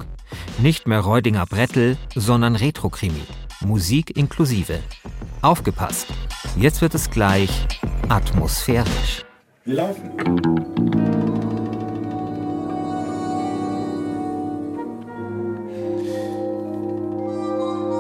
Nicht 0.58 0.86
mehr 0.86 1.00
Reudinger 1.00 1.46
Brettel, 1.46 1.96
sondern 2.14 2.56
Retro-Krimi. 2.56 3.22
Musik 3.60 4.16
inklusive. 4.16 4.80
Aufgepasst! 5.42 6.06
Jetzt 6.58 6.82
wird 6.82 6.94
es 6.94 7.10
gleich 7.10 7.50
atmosphärisch. 8.08 9.24
Wir 9.64 9.74
laufen. 9.76 10.10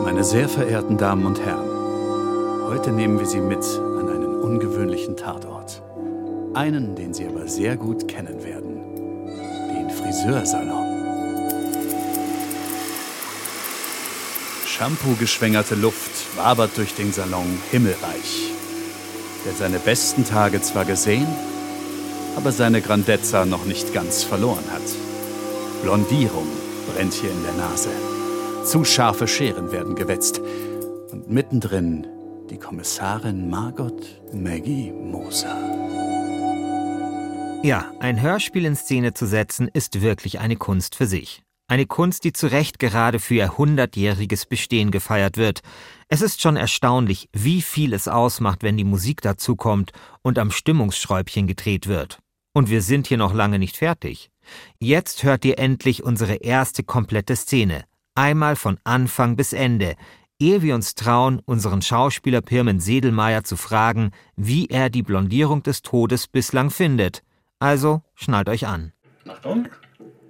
Meine 0.04 0.24
sehr 0.24 0.48
verehrten 0.48 0.96
Damen 0.96 1.26
und 1.26 1.40
Herren, 1.40 1.68
heute 2.68 2.92
nehmen 2.92 3.18
wir 3.18 3.26
Sie 3.26 3.40
mit 3.40 3.64
ungewöhnlichen 4.46 5.16
Tatort. 5.16 5.82
Einen, 6.54 6.94
den 6.94 7.12
Sie 7.12 7.26
aber 7.26 7.48
sehr 7.48 7.76
gut 7.76 8.06
kennen 8.06 8.44
werden. 8.44 8.76
Den 9.74 9.90
Friseursalon. 9.90 10.86
Shampoo-geschwängerte 14.66 15.74
Luft 15.74 16.36
wabert 16.36 16.76
durch 16.76 16.94
den 16.94 17.12
Salon 17.12 17.58
himmelreich, 17.72 18.52
der 19.44 19.52
seine 19.52 19.80
besten 19.80 20.24
Tage 20.24 20.62
zwar 20.62 20.84
gesehen, 20.84 21.26
aber 22.36 22.52
seine 22.52 22.82
Grandezza 22.82 23.46
noch 23.46 23.64
nicht 23.64 23.92
ganz 23.92 24.22
verloren 24.22 24.64
hat. 24.70 24.82
Blondierung 25.82 26.46
brennt 26.94 27.14
hier 27.14 27.30
in 27.30 27.42
der 27.42 27.54
Nase. 27.54 27.88
Zu 28.64 28.84
scharfe 28.84 29.26
Scheren 29.26 29.72
werden 29.72 29.96
gewetzt. 29.96 30.40
Und 31.10 31.30
mittendrin 31.30 32.06
die 32.56 32.60
Kommissarin 32.60 33.50
Margot 33.50 34.18
Maggie 34.32 34.90
Moser. 34.90 35.58
Ja, 37.62 37.92
ein 38.00 38.22
Hörspiel 38.22 38.64
in 38.64 38.76
Szene 38.76 39.12
zu 39.12 39.26
setzen, 39.26 39.68
ist 39.70 40.00
wirklich 40.00 40.38
eine 40.38 40.56
Kunst 40.56 40.94
für 40.94 41.06
sich. 41.06 41.42
Eine 41.68 41.84
Kunst, 41.84 42.24
die 42.24 42.32
zu 42.32 42.46
Recht 42.46 42.78
gerade 42.78 43.18
für 43.18 43.34
ihr 43.34 43.58
hundertjähriges 43.58 44.46
Bestehen 44.46 44.90
gefeiert 44.90 45.36
wird. 45.36 45.60
Es 46.08 46.22
ist 46.22 46.40
schon 46.40 46.56
erstaunlich, 46.56 47.28
wie 47.34 47.60
viel 47.60 47.92
es 47.92 48.08
ausmacht, 48.08 48.62
wenn 48.62 48.78
die 48.78 48.84
Musik 48.84 49.20
dazukommt 49.20 49.92
und 50.22 50.38
am 50.38 50.50
Stimmungsschräubchen 50.50 51.46
gedreht 51.46 51.88
wird. 51.88 52.20
Und 52.54 52.70
wir 52.70 52.80
sind 52.80 53.06
hier 53.06 53.18
noch 53.18 53.34
lange 53.34 53.58
nicht 53.58 53.76
fertig. 53.76 54.30
Jetzt 54.78 55.24
hört 55.24 55.44
ihr 55.44 55.58
endlich 55.58 56.02
unsere 56.04 56.36
erste 56.36 56.84
komplette 56.84 57.36
Szene. 57.36 57.84
Einmal 58.14 58.56
von 58.56 58.78
Anfang 58.82 59.36
bis 59.36 59.52
Ende, 59.52 59.96
ehe 60.38 60.62
wir 60.62 60.74
uns 60.74 60.94
trauen, 60.94 61.40
unseren 61.44 61.82
Schauspieler 61.82 62.40
Pirmen 62.40 62.80
Sedelmeier 62.80 63.44
zu 63.44 63.56
fragen, 63.56 64.10
wie 64.36 64.66
er 64.66 64.90
die 64.90 65.02
Blondierung 65.02 65.62
des 65.62 65.82
Todes 65.82 66.26
bislang 66.28 66.70
findet. 66.70 67.22
Also 67.58 68.02
schnallt 68.14 68.48
euch 68.48 68.66
an. 68.66 68.92
Achtung. 69.28 69.68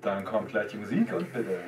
Dann 0.02 0.25
kommt 0.25 0.50
gleich 0.50 0.70
die 0.70 0.76
Musik 0.76 1.12
und 1.12 1.32
bitte. 1.32 1.58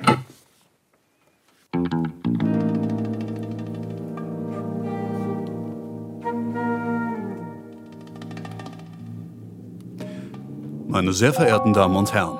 Meine 10.87 11.13
sehr 11.13 11.33
verehrten 11.33 11.73
Damen 11.73 11.95
und 11.95 12.13
Herren, 12.13 12.39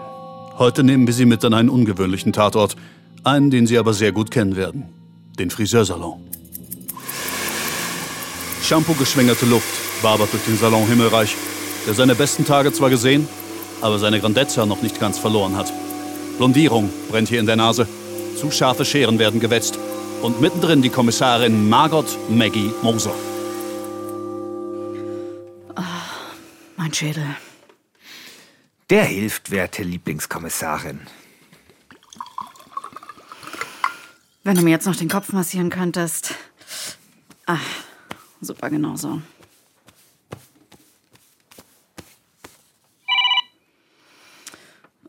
heute 0.57 0.83
nehmen 0.83 1.05
wir 1.05 1.13
Sie 1.13 1.25
mit 1.25 1.43
an 1.45 1.53
einen 1.53 1.69
ungewöhnlichen 1.69 2.33
Tatort. 2.33 2.75
Einen, 3.23 3.51
den 3.51 3.67
Sie 3.67 3.77
aber 3.77 3.93
sehr 3.93 4.11
gut 4.11 4.31
kennen 4.31 4.55
werden. 4.55 4.98
Den 5.39 5.49
Friseursalon. 5.49 6.19
Shampoo-geschwängerte 8.61 9.45
Luft 9.45 10.03
wabert 10.03 10.33
durch 10.33 10.43
den 10.43 10.57
Salon 10.57 10.85
Himmelreich, 10.85 11.35
der 11.87 11.93
seine 11.93 12.13
besten 12.13 12.45
Tage 12.45 12.73
zwar 12.73 12.89
gesehen, 12.89 13.27
aber 13.81 13.99
seine 13.99 14.19
Grandezza 14.19 14.65
noch 14.65 14.81
nicht 14.81 14.99
ganz 14.99 15.17
verloren 15.17 15.55
hat. 15.55 15.71
Blondierung 16.37 16.89
brennt 17.09 17.29
hier 17.29 17.39
in 17.39 17.45
der 17.45 17.55
Nase. 17.55 17.87
Zu 18.37 18.51
scharfe 18.51 18.83
Scheren 18.83 19.17
werden 19.17 19.39
gewetzt. 19.39 19.79
Und 20.21 20.41
mittendrin 20.41 20.81
die 20.81 20.89
Kommissarin 20.89 21.69
Margot 21.69 22.17
Maggie 22.29 22.71
Moser. 22.81 23.15
Mein 26.75 26.93
Schädel. 26.93 27.35
Der 28.89 29.05
hilft, 29.05 29.51
werte 29.51 29.83
Lieblingskommissarin. 29.83 30.99
Wenn 34.49 34.57
du 34.57 34.63
mir 34.63 34.71
jetzt 34.71 34.87
noch 34.87 34.95
den 34.95 35.09
Kopf 35.09 35.31
massieren 35.31 35.69
könntest. 35.69 36.33
Ah, 37.45 37.59
super, 38.41 38.71
genau 38.71 38.95
so. 38.95 39.21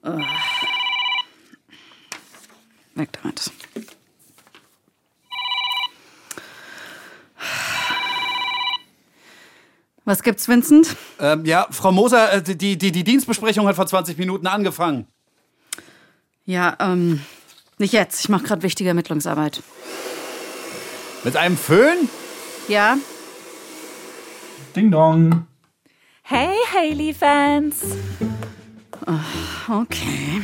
Ah. 0.03 0.27
Weg 2.95 3.09
damit. 3.23 3.51
Was 10.05 10.23
gibt's, 10.23 10.49
Vincent? 10.49 10.95
Ähm, 11.19 11.47
ja, 11.47 11.67
Frau 11.71 11.93
Moser, 11.93 12.31
äh, 12.31 12.43
die, 12.43 12.77
die, 12.77 12.93
die 12.93 13.05
Dienstbesprechung 13.05 13.67
hat 13.67 13.77
vor 13.77 13.87
20 13.87 14.19
Minuten 14.19 14.47
angefangen. 14.47 15.07
Ja, 16.45 16.77
ähm, 16.79 17.23
nicht 17.81 17.93
jetzt. 17.93 18.21
Ich 18.21 18.29
mache 18.29 18.45
gerade 18.45 18.63
wichtige 18.63 18.91
Ermittlungsarbeit. 18.91 19.63
Mit 21.25 21.37
einem 21.37 21.57
Föhn? 21.57 22.09
Ja? 22.69 22.97
Ding 24.75 24.91
dong. 24.91 25.47
Hey, 26.23 26.55
Haley-Fans! 26.73 27.97
Okay. 29.69 30.43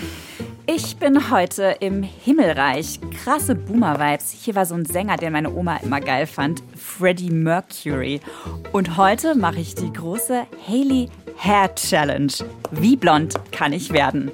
Ich 0.66 0.96
bin 0.96 1.30
heute 1.30 1.76
im 1.78 2.02
Himmelreich. 2.02 2.98
Krasse 3.22 3.54
Boomer-Vibes. 3.54 4.32
Hier 4.32 4.56
war 4.56 4.66
so 4.66 4.74
ein 4.74 4.84
Sänger, 4.84 5.16
den 5.16 5.32
meine 5.32 5.52
Oma 5.52 5.76
immer 5.76 6.00
geil 6.00 6.26
fand. 6.26 6.62
Freddie 6.76 7.30
Mercury. 7.30 8.20
Und 8.72 8.96
heute 8.96 9.36
mache 9.36 9.60
ich 9.60 9.76
die 9.76 9.92
große 9.92 10.46
Haley 10.66 11.08
Hair 11.38 11.74
Challenge. 11.76 12.32
Wie 12.72 12.96
blond 12.96 13.34
kann 13.52 13.72
ich 13.72 13.92
werden? 13.92 14.32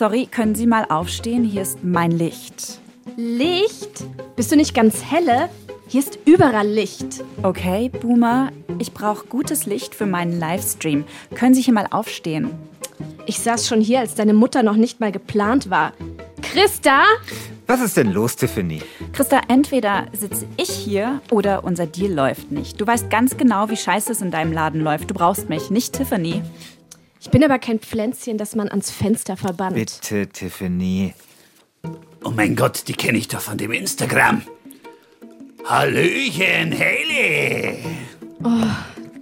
Sorry, 0.00 0.24
können 0.24 0.54
Sie 0.54 0.66
mal 0.66 0.86
aufstehen? 0.88 1.44
Hier 1.44 1.60
ist 1.60 1.84
mein 1.84 2.10
Licht. 2.10 2.80
Licht? 3.18 4.02
Bist 4.34 4.50
du 4.50 4.56
nicht 4.56 4.72
ganz 4.72 5.04
helle? 5.04 5.50
Hier 5.88 6.00
ist 6.00 6.18
überall 6.24 6.66
Licht. 6.66 7.22
Okay, 7.42 7.90
Boomer, 7.90 8.50
ich 8.78 8.94
brauche 8.94 9.26
gutes 9.26 9.66
Licht 9.66 9.94
für 9.94 10.06
meinen 10.06 10.40
Livestream. 10.40 11.04
Können 11.34 11.54
Sie 11.54 11.60
hier 11.60 11.74
mal 11.74 11.86
aufstehen? 11.90 12.48
Ich 13.26 13.40
saß 13.40 13.68
schon 13.68 13.82
hier, 13.82 13.98
als 13.98 14.14
deine 14.14 14.32
Mutter 14.32 14.62
noch 14.62 14.76
nicht 14.76 15.00
mal 15.00 15.12
geplant 15.12 15.68
war. 15.68 15.92
Christa? 16.40 17.02
Was 17.66 17.82
ist 17.82 17.98
denn 17.98 18.10
los, 18.10 18.36
Tiffany? 18.36 18.80
Christa, 19.12 19.42
entweder 19.48 20.06
sitze 20.14 20.46
ich 20.56 20.70
hier 20.70 21.20
oder 21.30 21.62
unser 21.62 21.84
Deal 21.84 22.10
läuft 22.10 22.50
nicht. 22.50 22.80
Du 22.80 22.86
weißt 22.86 23.10
ganz 23.10 23.36
genau, 23.36 23.68
wie 23.68 23.76
scheiße 23.76 24.12
es 24.12 24.22
in 24.22 24.30
deinem 24.30 24.54
Laden 24.54 24.80
läuft. 24.80 25.10
Du 25.10 25.14
brauchst 25.14 25.50
mich, 25.50 25.68
nicht 25.68 25.92
Tiffany. 25.92 26.42
Ich 27.22 27.30
bin 27.30 27.44
aber 27.44 27.58
kein 27.58 27.78
Pflänzchen, 27.78 28.38
das 28.38 28.56
man 28.56 28.68
ans 28.70 28.90
Fenster 28.90 29.36
verbannt. 29.36 29.74
Bitte, 29.74 30.26
Tiffany. 30.26 31.12
Oh 32.24 32.30
mein 32.30 32.56
Gott, 32.56 32.88
die 32.88 32.94
kenne 32.94 33.18
ich 33.18 33.28
doch 33.28 33.40
von 33.40 33.58
dem 33.58 33.72
Instagram. 33.72 34.42
Hallöchen, 35.66 36.72
Haley. 36.72 37.78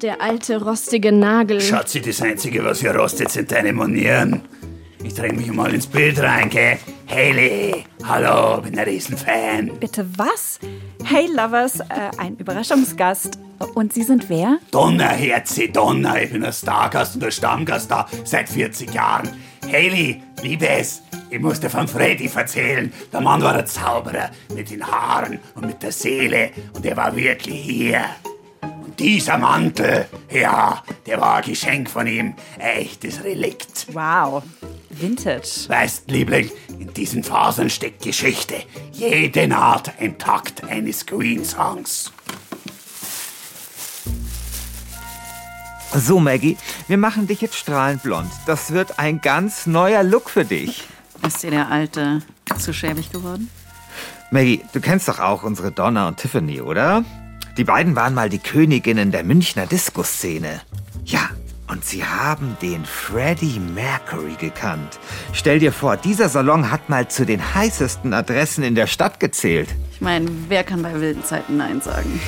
Der 0.01 0.23
alte 0.23 0.63
rostige 0.63 1.11
Nagel. 1.11 1.61
Schatzi, 1.61 2.01
das 2.01 2.23
Einzige, 2.23 2.65
was 2.65 2.81
hier 2.81 2.95
rostet, 2.95 3.31
sind 3.31 3.51
deine 3.51 3.73
Manieren. 3.73 4.43
Ich 5.03 5.15
dränge 5.15 5.35
mich 5.35 5.53
mal 5.53 5.73
ins 5.73 5.87
Bild 5.87 6.21
rein, 6.21 6.51
gell? 6.51 6.77
Haley, 7.09 7.85
hallo, 8.05 8.61
bin 8.61 8.77
ein 8.79 8.85
Riesenfan. 8.85 9.71
Bitte 9.79 10.05
was? 10.17 10.59
Hey 11.05 11.29
Lovers, 11.29 11.81
äh, 11.81 12.11
ein 12.19 12.37
Überraschungsgast. 12.37 13.39
Und 13.75 13.93
Sie 13.93 14.03
sind 14.03 14.29
wer? 14.29 14.59
Donner, 14.71 15.11
Herzi, 15.11 15.71
Donner, 15.71 16.21
ich 16.23 16.33
bin 16.33 16.45
ein 16.45 16.53
Stargast 16.53 17.15
und 17.15 17.25
ein 17.25 17.31
Stammgast 17.31 17.91
da 17.91 18.09
seit 18.25 18.49
40 18.49 18.93
Jahren. 18.93 19.29
Haley, 19.67 20.21
Liebes, 20.43 21.03
ich 21.31 21.41
muss 21.41 21.61
dir 21.61 21.71
von 21.71 21.87
Freddy 21.87 22.31
erzählen. 22.35 22.93
Der 23.13 23.21
Mann 23.21 23.43
war 23.43 23.55
ein 23.55 23.67
Zauberer 23.67 24.31
mit 24.55 24.71
den 24.71 24.85
Haaren 24.85 25.39
und 25.55 25.67
mit 25.67 25.83
der 25.83 25.93
Seele 25.93 26.51
und 26.75 26.85
er 26.85 26.97
war 26.97 27.15
wirklich 27.15 27.61
hier. 27.61 28.05
Dieser 28.99 29.39
Mantel, 29.39 30.07
ja, 30.29 30.83
der 31.07 31.21
war 31.21 31.37
ein 31.37 31.45
Geschenk 31.45 31.89
von 31.89 32.07
ihm, 32.09 32.35
ein 32.59 32.79
echtes 32.79 33.23
Relikt. 33.23 33.87
Wow, 33.93 34.43
Vintage. 34.91 35.69
Weißt, 35.69 36.11
Liebling, 36.11 36.51
in 36.81 36.93
diesen 36.93 37.23
Fasern 37.23 37.71
steckt 37.71 38.03
Geschichte. 38.03 38.57
Jede 38.91 39.47
Naht 39.47 39.93
ein 40.01 40.19
Takt 40.19 40.65
eines 40.65 41.07
Queen-Songs. 41.07 42.13
So, 45.95 46.19
Maggie, 46.19 46.57
wir 46.89 46.99
machen 46.99 47.29
dich 47.29 47.41
jetzt 47.41 47.57
strahlend 47.57 48.03
blond. 48.03 48.31
Das 48.47 48.73
wird 48.73 48.99
ein 48.99 49.21
ganz 49.21 49.67
neuer 49.67 50.03
Look 50.03 50.29
für 50.29 50.45
dich. 50.45 50.85
Ist 51.27 51.45
dir 51.45 51.53
der 51.53 51.71
Alte 51.71 52.23
zu 52.59 52.75
schäbig 52.75 53.13
geworden? 53.13 53.49
Maggie, 54.33 54.63
du 54.73 54.81
kennst 54.81 55.09
doch 55.09 55.21
auch 55.21 55.45
unsere 55.45 55.71
Donna 55.71 56.09
und 56.09 56.17
Tiffany, 56.17 56.61
oder? 56.61 57.05
Die 57.59 57.65
beiden 57.65 57.97
waren 57.97 58.15
mal 58.15 58.29
die 58.29 58.39
Königinnen 58.39 59.11
der 59.11 59.25
Münchner 59.25 59.67
Disco-Szene. 59.67 60.61
Ja, 61.05 61.29
und 61.67 61.85
sie 61.85 62.05
haben 62.05 62.57
den 62.63 62.85
Freddie 62.85 63.59
Mercury 63.59 64.37
gekannt. 64.39 65.01
Stell 65.33 65.59
dir 65.59 65.73
vor, 65.73 65.97
dieser 65.97 66.29
Salon 66.29 66.71
hat 66.71 66.89
mal 66.89 67.09
zu 67.09 67.27
den 67.27 67.55
heißesten 67.57 68.15
Adressen 68.15 68.63
in 68.63 68.77
der 68.77 68.87
Stadt 68.87 69.19
gezählt. 69.19 69.69
Ich 69.91 70.01
meine, 70.01 70.31
wer 70.47 70.63
kann 70.63 70.83
bei 70.83 70.95
wilden 71.01 71.25
Zeiten 71.25 71.57
Nein 71.57 71.81
sagen? 71.81 72.21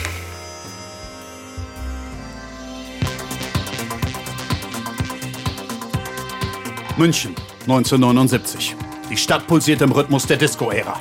München, 6.97 7.37
1979. 7.63 8.75
Die 9.09 9.17
Stadt 9.17 9.47
pulsiert 9.47 9.81
im 9.81 9.93
Rhythmus 9.93 10.27
der 10.27 10.39
Disco-Ära. 10.39 11.01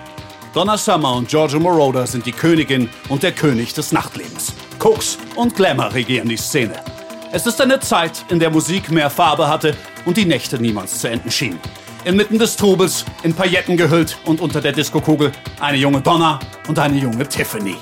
Donna 0.53 0.77
Summer 0.77 1.13
und 1.13 1.29
Giorgio 1.29 1.59
Moroder 1.59 2.07
sind 2.07 2.25
die 2.25 2.31
Königin 2.31 2.89
und 3.07 3.21
der 3.21 3.33
König 3.33 3.73
des 3.73 3.91
Nachtlebens. 3.91 4.51
Koks 4.79 5.19
und 5.35 5.55
Glamour 5.55 5.93
regieren 5.93 6.27
die 6.27 6.37
Szene. 6.37 6.83
Es 7.31 7.45
ist 7.45 7.61
eine 7.61 7.79
Zeit, 7.79 8.25
in 8.29 8.39
der 8.39 8.49
Musik 8.49 8.89
mehr 8.89 9.11
Farbe 9.11 9.47
hatte 9.47 9.77
und 10.05 10.17
die 10.17 10.25
Nächte 10.25 10.59
niemals 10.59 10.99
zu 10.99 11.07
enden 11.07 11.29
schienen. 11.29 11.59
Inmitten 12.03 12.39
des 12.39 12.55
Trubels, 12.55 13.05
in 13.21 13.35
Pailletten 13.35 13.77
gehüllt 13.77 14.17
und 14.25 14.41
unter 14.41 14.59
der 14.59 14.71
Diskokugel 14.71 15.31
eine 15.59 15.77
junge 15.77 16.01
Donna 16.01 16.39
und 16.67 16.79
eine 16.79 16.97
junge 16.97 17.29
Tiffany. 17.29 17.75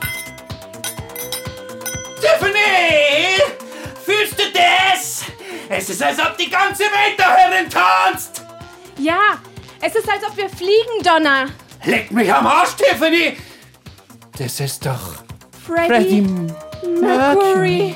Tiffany! 2.19 3.39
Fühlst 4.03 4.37
du 4.37 4.43
das? 4.53 5.23
Es 5.69 5.89
ist, 5.89 6.03
als 6.03 6.19
ob 6.19 6.37
die 6.37 6.49
ganze 6.49 6.83
Welt 6.83 7.17
da 7.17 7.37
tanzt! 7.69 8.43
Ja, 8.97 9.19
es 9.79 9.95
ist, 9.95 10.09
als 10.09 10.23
ob 10.29 10.35
wir 10.35 10.49
fliegen, 10.49 11.01
Donna. 11.01 11.45
Leck 11.85 12.11
mich 12.11 12.33
am 12.33 12.47
Arsch, 12.47 12.75
Tiffany! 12.75 13.37
Das 14.37 14.59
ist 14.59 14.85
doch 14.85 15.23
Freddy, 15.65 16.25
Mercury. 17.01 17.95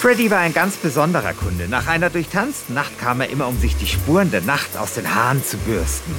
Freddy 0.00 0.30
war 0.30 0.40
ein 0.40 0.52
ganz 0.52 0.76
besonderer 0.76 1.32
Kunde. 1.32 1.66
Nach 1.68 1.86
einer 1.86 2.10
durchtanzten 2.10 2.74
Nacht 2.74 2.98
kam 3.00 3.20
er 3.20 3.30
immer, 3.30 3.48
um 3.48 3.58
sich 3.58 3.76
die 3.76 3.86
Spuren 3.86 4.30
der 4.30 4.42
Nacht 4.42 4.76
aus 4.76 4.94
den 4.94 5.14
Haaren 5.14 5.42
zu 5.42 5.56
bürsten. 5.58 6.14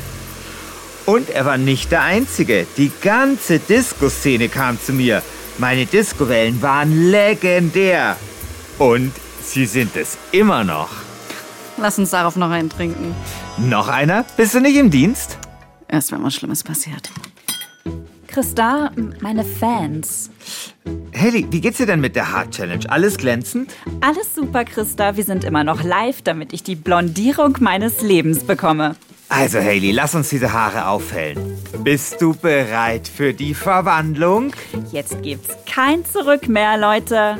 Und 1.06 1.30
er 1.30 1.46
war 1.46 1.58
nicht 1.58 1.92
der 1.92 2.02
Einzige. 2.02 2.66
Die 2.78 2.92
ganze 3.02 3.60
Disco-Szene 3.60 4.50
kam 4.50 4.82
zu 4.82 4.92
mir. 4.92 5.22
Meine 5.60 5.86
Disco-Wellen 5.86 6.62
waren 6.64 7.12
legendär. 7.12 8.18
Und 8.80 9.14
sie 9.44 9.68
sind 9.68 9.96
es 9.96 10.18
immer 10.32 10.64
noch. 10.64 11.05
Lass 11.78 12.00
uns 12.00 12.12
darauf 12.12 12.36
noch 12.36 12.50
einen 12.50 12.70
trinken. 12.70 13.16
Noch 13.58 13.88
einer? 13.88 14.26
Bist 14.38 14.54
du 14.54 14.62
nicht 14.62 14.78
im 14.78 14.90
Dienst? 14.90 15.38
Erst 15.88 16.12
wenn 16.12 16.24
was 16.24 16.34
Schlimmes 16.34 16.64
passiert. 16.64 17.10
Christa, 18.28 18.92
meine 19.22 19.44
Fans. 19.44 20.30
Haley, 21.16 21.48
wie 21.50 21.62
geht's 21.62 21.78
dir 21.78 21.86
denn 21.86 22.02
mit 22.02 22.16
der 22.16 22.32
Haar-Challenge? 22.32 22.90
Alles 22.90 23.18
glänzend? 23.18 23.74
Alles 24.02 24.36
super, 24.36 24.66
Christa. 24.66 25.16
Wir 25.16 25.24
sind 25.24 25.44
immer 25.44 25.64
noch 25.64 25.84
live, 25.84 26.22
damit 26.22 26.52
ich 26.52 26.64
die 26.64 26.76
Blondierung 26.76 27.58
meines 27.62 28.02
Lebens 28.02 28.44
bekomme. 28.44 28.96
Also, 29.30 29.60
Haley, 29.60 29.92
lass 29.92 30.16
uns 30.16 30.30
diese 30.30 30.54
Haare 30.54 30.88
aufhellen. 30.88 31.58
Bist 31.84 32.22
du 32.22 32.36
bereit 32.36 33.08
für 33.08 33.34
die 33.34 33.54
Verwandlung? 33.54 34.52
Jetzt 34.92 35.22
gibt's 35.24 35.56
kein 35.66 36.06
Zurück 36.06 36.48
mehr, 36.48 36.78
Leute. 36.78 37.38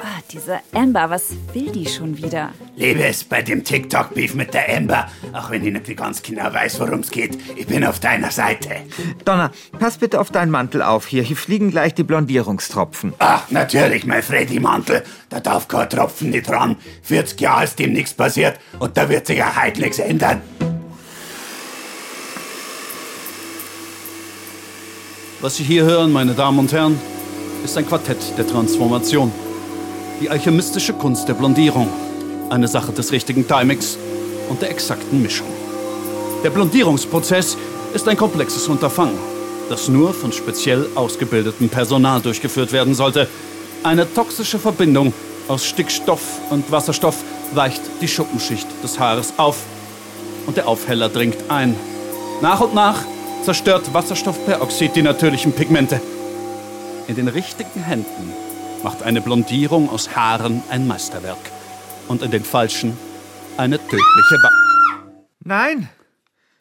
Ah, 0.00 0.20
diese 0.30 0.60
Amber, 0.72 1.10
was 1.10 1.30
will 1.52 1.70
die 1.70 1.86
schon 1.86 2.16
wieder? 2.16 2.50
Liebes, 2.74 3.24
bei 3.24 3.42
dem 3.42 3.64
TikTok-Beef 3.64 4.34
mit 4.34 4.54
der 4.54 4.74
Amber, 4.74 5.06
auch 5.34 5.50
wenn 5.50 5.64
ich 5.64 5.72
nicht 5.72 5.96
ganz 5.96 6.22
genau 6.22 6.52
weiß, 6.52 6.80
worum 6.80 7.00
es 7.00 7.10
geht, 7.10 7.38
ich 7.54 7.66
bin 7.66 7.84
auf 7.84 8.00
deiner 8.00 8.30
Seite. 8.30 8.70
Donna, 9.26 9.50
pass 9.78 9.98
bitte 9.98 10.18
auf 10.18 10.30
deinen 10.30 10.50
Mantel 10.50 10.80
auf 10.80 11.06
hier. 11.06 11.22
Hier 11.22 11.36
fliegen 11.36 11.70
gleich 11.70 11.94
die 11.94 12.02
Blondierungstropfen. 12.02 13.12
Ach, 13.18 13.50
natürlich, 13.50 14.06
mein 14.06 14.22
Freddy-Mantel. 14.22 15.02
Da 15.28 15.40
darf 15.40 15.68
kein 15.68 15.90
Tropfen 15.90 16.30
nicht 16.30 16.48
ran. 16.48 16.76
40 17.02 17.40
Jahre 17.40 17.64
ist 17.64 17.78
dem 17.78 17.92
nichts 17.92 18.14
passiert 18.14 18.58
und 18.78 18.96
da 18.96 19.08
wird 19.08 19.26
sich 19.26 19.38
ja 19.38 19.52
heute 19.62 19.80
nichts 19.80 19.98
ändern. 19.98 20.40
Was 25.42 25.56
Sie 25.56 25.64
hier 25.64 25.84
hören, 25.84 26.12
meine 26.12 26.32
Damen 26.34 26.58
und 26.58 26.72
Herren, 26.72 26.98
ist 27.64 27.76
ein 27.76 27.86
Quartett 27.86 28.38
der 28.38 28.46
Transformation. 28.46 29.30
Die 30.20 30.30
alchemistische 30.30 30.94
Kunst 30.94 31.28
der 31.28 31.34
Blondierung. 31.34 31.88
Eine 32.52 32.68
Sache 32.68 32.92
des 32.92 33.12
richtigen 33.12 33.48
Timings 33.48 33.96
und 34.50 34.60
der 34.60 34.68
exakten 34.68 35.22
Mischung. 35.22 35.46
Der 36.44 36.50
Blondierungsprozess 36.50 37.56
ist 37.94 38.06
ein 38.06 38.16
komplexes 38.18 38.68
Unterfangen, 38.68 39.16
das 39.70 39.88
nur 39.88 40.12
von 40.12 40.32
speziell 40.32 40.86
ausgebildetem 40.94 41.70
Personal 41.70 42.20
durchgeführt 42.20 42.70
werden 42.72 42.94
sollte. 42.94 43.26
Eine 43.82 44.12
toxische 44.12 44.58
Verbindung 44.58 45.14
aus 45.48 45.64
Stickstoff 45.64 46.20
und 46.50 46.70
Wasserstoff 46.70 47.24
weicht 47.54 47.80
die 48.02 48.08
Schuppenschicht 48.08 48.66
des 48.84 48.98
Haares 48.98 49.32
auf 49.38 49.56
und 50.46 50.58
der 50.58 50.68
Aufheller 50.68 51.08
dringt 51.08 51.38
ein. 51.48 51.74
Nach 52.42 52.60
und 52.60 52.74
nach 52.74 52.98
zerstört 53.46 53.94
Wasserstoffperoxid 53.94 54.94
die 54.94 55.00
natürlichen 55.00 55.52
Pigmente. 55.52 56.02
In 57.08 57.14
den 57.14 57.28
richtigen 57.28 57.82
Händen 57.82 58.30
macht 58.82 59.02
eine 59.02 59.22
Blondierung 59.22 59.88
aus 59.88 60.14
Haaren 60.14 60.62
ein 60.68 60.86
Meisterwerk 60.86 61.38
und 62.08 62.22
in 62.22 62.30
den 62.30 62.44
falschen 62.44 62.96
eine 63.56 63.78
tödliche 63.78 64.38
Ba. 64.42 64.50
Nein! 65.40 65.88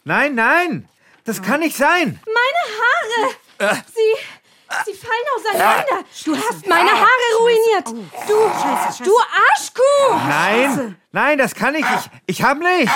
Nein, 0.03 0.35
nein! 0.35 0.87
Das 1.23 1.41
kann 1.41 1.59
nicht 1.59 1.77
sein! 1.77 2.19
Meine 2.25 3.69
Haare! 3.69 3.83
Sie, 3.93 4.91
sie 4.91 4.97
fallen 4.97 5.27
auseinander. 5.37 6.05
Du 6.25 6.35
hast 6.35 6.67
meine 6.67 6.91
Haare 6.91 7.27
ruiniert. 7.39 7.87
Du, 8.27 9.03
du 9.03 9.17
Arschkuh! 9.51 10.27
Nein! 10.27 10.97
Nein, 11.11 11.37
das 11.37 11.53
kann 11.53 11.75
ich 11.75 11.87
nicht. 11.87 12.09
Ich 12.25 12.43
hab 12.43 12.57
nicht! 12.57 12.91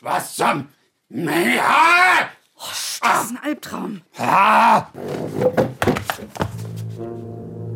Was 0.00 0.34
zum... 0.36 0.68
Meine 1.08 1.62
Haare! 1.62 2.28
Das 3.00 3.24
ist 3.24 3.30
ein 3.30 3.38
Albtraum. 3.44 4.02
Ah! 4.18 4.86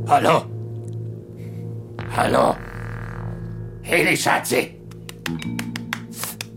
Hallo? 0.08 0.44
Hallo? 2.16 2.56
Heli 3.82 4.16
Schatzi? 4.16 4.74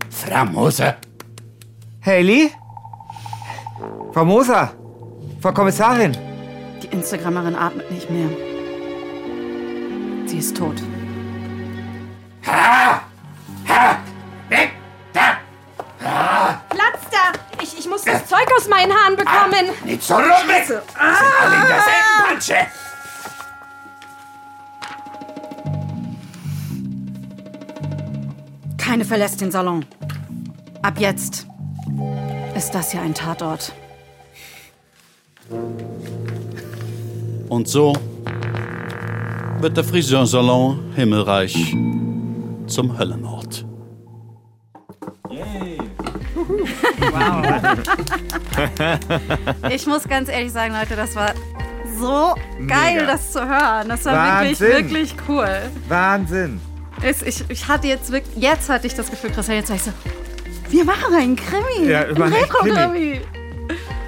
Frau 0.09 0.45
Moser? 0.45 0.97
Haley? 2.05 2.51
Frau 4.13 4.25
Moser! 4.25 4.71
Frau 5.41 5.51
Kommissarin! 5.51 6.15
Die 6.81 6.87
Instagrammerin 6.87 7.55
atmet 7.55 7.89
nicht 7.91 8.09
mehr. 8.09 8.29
Sie 10.27 10.37
ist 10.37 10.55
tot. 10.55 10.75
Ha! 12.45 13.01
Ha! 13.67 13.97
Weg! 14.49 14.71
Da! 15.13 15.37
Platz 16.69 17.01
da! 17.11 17.33
Ich, 17.61 17.77
ich 17.79 17.89
muss 17.89 18.03
das 18.03 18.25
Zeug 18.27 18.47
aus 18.57 18.67
meinen 18.67 18.93
Haaren 18.93 19.15
bekommen. 19.15 19.71
Nicht 19.83 20.03
so 20.03 20.15
rum! 20.15 20.23
Weg! 20.47 20.65
Sind 20.65 20.81
alle 21.01 21.55
in 21.55 21.67
derselben 21.67 22.29
Patsche! 22.29 22.84
Keine 28.85 29.03
verlässt 29.03 29.41
den 29.41 29.49
Salon. 29.49 29.83
Ab 30.83 30.99
jetzt 30.99 31.47
ist 32.55 32.75
das 32.75 32.91
hier 32.91 33.01
ein 33.01 33.15
Tatort. 33.15 33.73
Und 37.49 37.67
so 37.67 37.93
wird 39.59 39.75
der 39.75 39.83
Friseursalon 39.83 40.93
Himmelreich 40.95 41.75
zum 42.67 42.95
Höllenort. 42.97 43.65
Ich 49.69 49.85
muss 49.87 50.07
ganz 50.07 50.29
ehrlich 50.29 50.51
sagen, 50.51 50.73
Leute, 50.73 50.95
das 50.95 51.15
war 51.15 51.33
so 51.99 52.35
geil, 52.67 52.95
Mega. 52.95 53.05
das 53.07 53.31
zu 53.31 53.39
hören. 53.39 53.89
Das 53.89 54.05
war 54.05 54.13
Wahnsinn. 54.13 54.67
wirklich, 54.67 54.91
wirklich 54.91 55.15
cool. 55.27 55.49
Wahnsinn! 55.89 56.61
Ich, 57.05 57.43
ich 57.49 57.67
hatte 57.67 57.87
jetzt 57.87 58.11
wirklich, 58.11 58.35
jetzt 58.35 58.67
hatte 58.67 58.87
ich 58.87 58.95
das 58.95 59.11
Gefühl, 59.11 59.29
Christian, 59.31 59.57
jetzt 59.57 59.67
sag 59.67 59.75
ich 59.75 59.83
so, 59.83 59.91
wir 60.69 60.85
machen 60.85 61.13
einen 61.13 61.35
Krimi. 61.35 61.87
Ja, 61.87 62.01
ein 62.01 62.15
immer 62.15 62.25
einen 62.25 62.33
Retro-Krimi. 62.33 63.21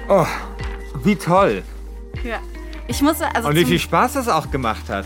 Oh, 0.08 0.26
wie 1.04 1.14
toll! 1.14 1.62
Ja. 2.24 2.40
Ich 2.88 3.00
muss, 3.02 3.20
also 3.20 3.48
Und 3.48 3.54
wie 3.54 3.64
viel 3.64 3.78
Spaß 3.78 4.14
das 4.14 4.28
auch 4.28 4.50
gemacht 4.50 4.88
hat. 4.88 5.04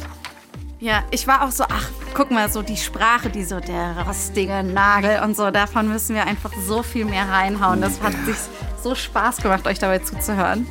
Ja, 0.78 1.02
ich 1.10 1.26
war 1.26 1.44
auch 1.44 1.50
so, 1.50 1.64
ach, 1.64 1.90
guck 2.14 2.30
mal, 2.30 2.50
so 2.50 2.62
die 2.62 2.76
Sprache, 2.76 3.28
die 3.28 3.44
so 3.44 3.60
der 3.60 4.04
rostige 4.06 4.62
Nagel 4.62 5.20
und 5.22 5.36
so, 5.36 5.50
davon 5.50 5.88
müssen 5.88 6.14
wir 6.14 6.26
einfach 6.26 6.52
so 6.66 6.82
viel 6.82 7.04
mehr 7.04 7.28
reinhauen. 7.28 7.80
Das 7.80 8.00
hat 8.00 8.14
sich 8.24 8.36
so 8.82 8.94
Spaß 8.94 9.38
gemacht, 9.38 9.66
euch 9.66 9.78
dabei 9.78 9.98
zuzuhören, 9.98 10.66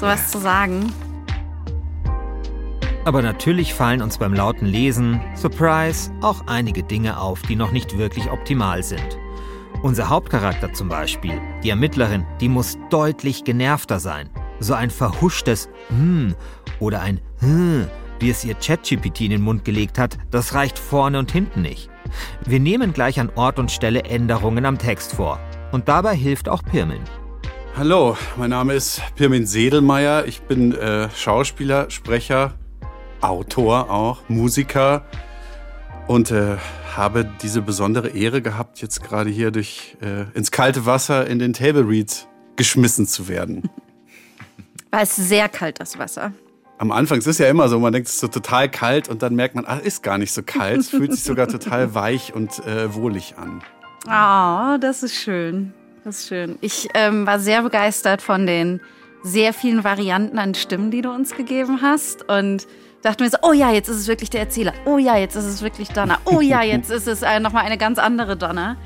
sowas 0.00 0.30
zu 0.30 0.38
sagen. 0.38 0.92
Aber 3.06 3.20
natürlich 3.20 3.74
fallen 3.74 4.00
uns 4.00 4.16
beim 4.16 4.32
lauten 4.32 4.64
Lesen, 4.64 5.20
Surprise, 5.36 6.10
auch 6.22 6.46
einige 6.46 6.82
Dinge 6.82 7.20
auf, 7.20 7.42
die 7.42 7.54
noch 7.54 7.70
nicht 7.70 7.98
wirklich 7.98 8.30
optimal 8.30 8.82
sind. 8.82 9.18
Unser 9.82 10.08
Hauptcharakter 10.08 10.72
zum 10.72 10.88
Beispiel, 10.88 11.38
die 11.62 11.68
Ermittlerin, 11.68 12.24
die 12.40 12.48
muss 12.48 12.78
deutlich 12.88 13.44
genervter 13.44 14.00
sein. 14.00 14.30
So 14.58 14.72
ein 14.72 14.88
verhuschtes 14.88 15.68
Hm 15.90 16.34
oder 16.80 17.02
ein 17.02 17.20
Hm, 17.40 17.88
wie 18.20 18.30
es 18.30 18.42
ihr 18.42 18.54
ChatGPT 18.54 19.22
in 19.22 19.30
den 19.32 19.42
Mund 19.42 19.66
gelegt 19.66 19.98
hat, 19.98 20.16
das 20.30 20.54
reicht 20.54 20.78
vorne 20.78 21.18
und 21.18 21.30
hinten 21.30 21.60
nicht. 21.60 21.90
Wir 22.46 22.60
nehmen 22.60 22.94
gleich 22.94 23.20
an 23.20 23.30
Ort 23.34 23.58
und 23.58 23.70
Stelle 23.70 24.04
Änderungen 24.04 24.64
am 24.64 24.78
Text 24.78 25.12
vor. 25.12 25.38
Und 25.72 25.88
dabei 25.88 26.16
hilft 26.16 26.48
auch 26.48 26.62
Pirmin. 26.62 27.02
Hallo, 27.76 28.16
mein 28.38 28.50
Name 28.50 28.72
ist 28.72 29.02
Pirmin 29.16 29.46
Sedelmeier. 29.46 30.24
Ich 30.26 30.40
bin 30.42 30.72
äh, 30.72 31.10
Schauspieler, 31.10 31.90
Sprecher, 31.90 32.54
Autor 33.24 33.90
auch, 33.90 34.28
Musiker. 34.28 35.04
und 36.06 36.30
äh, 36.30 36.56
habe 36.94 37.28
diese 37.42 37.62
besondere 37.62 38.10
Ehre 38.10 38.42
gehabt, 38.42 38.80
jetzt 38.82 39.02
gerade 39.02 39.30
hier 39.30 39.50
durch 39.50 39.96
äh, 40.00 40.24
ins 40.36 40.50
kalte 40.50 40.86
Wasser 40.86 41.26
in 41.26 41.38
den 41.38 41.54
Table 41.54 41.88
Read 41.88 42.28
geschmissen 42.56 43.06
zu 43.06 43.26
werden. 43.26 43.70
War 44.90 45.02
es 45.02 45.16
sehr 45.16 45.48
kalt, 45.48 45.80
das 45.80 45.98
Wasser. 45.98 46.32
Am 46.78 46.92
Anfang 46.92 47.18
es 47.18 47.26
ist 47.26 47.38
ja 47.38 47.48
immer 47.48 47.68
so, 47.68 47.80
man 47.80 47.92
denkt, 47.92 48.08
es 48.08 48.14
ist 48.14 48.20
so 48.20 48.28
total 48.28 48.68
kalt 48.68 49.08
und 49.08 49.22
dann 49.22 49.34
merkt 49.34 49.54
man, 49.54 49.64
ah, 49.64 49.78
ist 49.78 50.02
gar 50.02 50.18
nicht 50.18 50.32
so 50.32 50.42
kalt. 50.42 50.78
Es 50.78 50.90
fühlt 50.90 51.12
sich 51.12 51.24
sogar 51.24 51.48
total 51.48 51.94
weich 51.94 52.34
und 52.34 52.64
äh, 52.66 52.94
wohlig 52.94 53.34
an. 53.38 53.62
Oh, 54.06 54.78
das 54.78 55.02
ist 55.02 55.14
schön. 55.14 55.72
Das 56.04 56.18
ist 56.18 56.28
schön. 56.28 56.58
Ich 56.60 56.88
ähm, 56.94 57.26
war 57.26 57.40
sehr 57.40 57.62
begeistert 57.62 58.20
von 58.20 58.46
den 58.46 58.80
sehr 59.22 59.54
vielen 59.54 59.82
Varianten 59.82 60.38
an 60.38 60.54
Stimmen, 60.54 60.90
die 60.90 61.00
du 61.00 61.10
uns 61.10 61.34
gegeben 61.34 61.80
hast. 61.80 62.28
Und 62.28 62.66
dachte 63.04 63.22
mir 63.22 63.30
so, 63.30 63.38
oh 63.42 63.52
ja, 63.52 63.70
jetzt 63.70 63.88
ist 63.88 63.96
es 63.98 64.08
wirklich 64.08 64.30
der 64.30 64.40
Erzähler. 64.40 64.72
Oh 64.86 64.98
ja, 64.98 65.16
jetzt 65.16 65.36
ist 65.36 65.44
es 65.44 65.62
wirklich 65.62 65.88
Donna. 65.90 66.18
Oh 66.24 66.40
ja, 66.40 66.62
jetzt 66.64 66.90
ist 66.90 67.06
es 67.06 67.22
äh, 67.22 67.38
nochmal 67.38 67.64
eine 67.64 67.78
ganz 67.78 67.98
andere 67.98 68.36
Donna. 68.36 68.76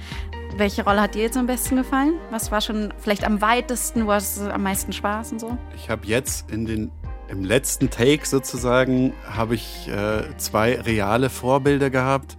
Welche 0.57 0.85
Rolle 0.85 1.01
hat 1.01 1.15
dir 1.15 1.23
jetzt 1.23 1.37
am 1.37 1.47
besten 1.47 1.77
gefallen? 1.77 2.15
Was 2.31 2.51
war 2.51 2.61
schon 2.61 2.93
vielleicht 2.99 3.25
am 3.25 3.41
weitesten, 3.41 4.07
wo 4.07 4.13
hast 4.13 4.41
du 4.41 4.53
am 4.53 4.65
meisten 4.65 4.93
Spaß 4.93 5.33
und 5.33 5.41
so? 5.41 5.57
Ich 5.77 5.89
habe 5.89 6.05
jetzt 6.07 6.51
in 6.51 6.67
den 6.67 6.91
im 7.29 7.45
letzten 7.45 7.91
Take 7.91 8.27
sozusagen 8.27 9.13
habe 9.25 9.55
ich 9.55 9.87
äh, 9.89 10.37
zwei 10.39 10.81
reale 10.81 11.31
Vorbilder 11.31 11.91
gehabt. 11.91 12.37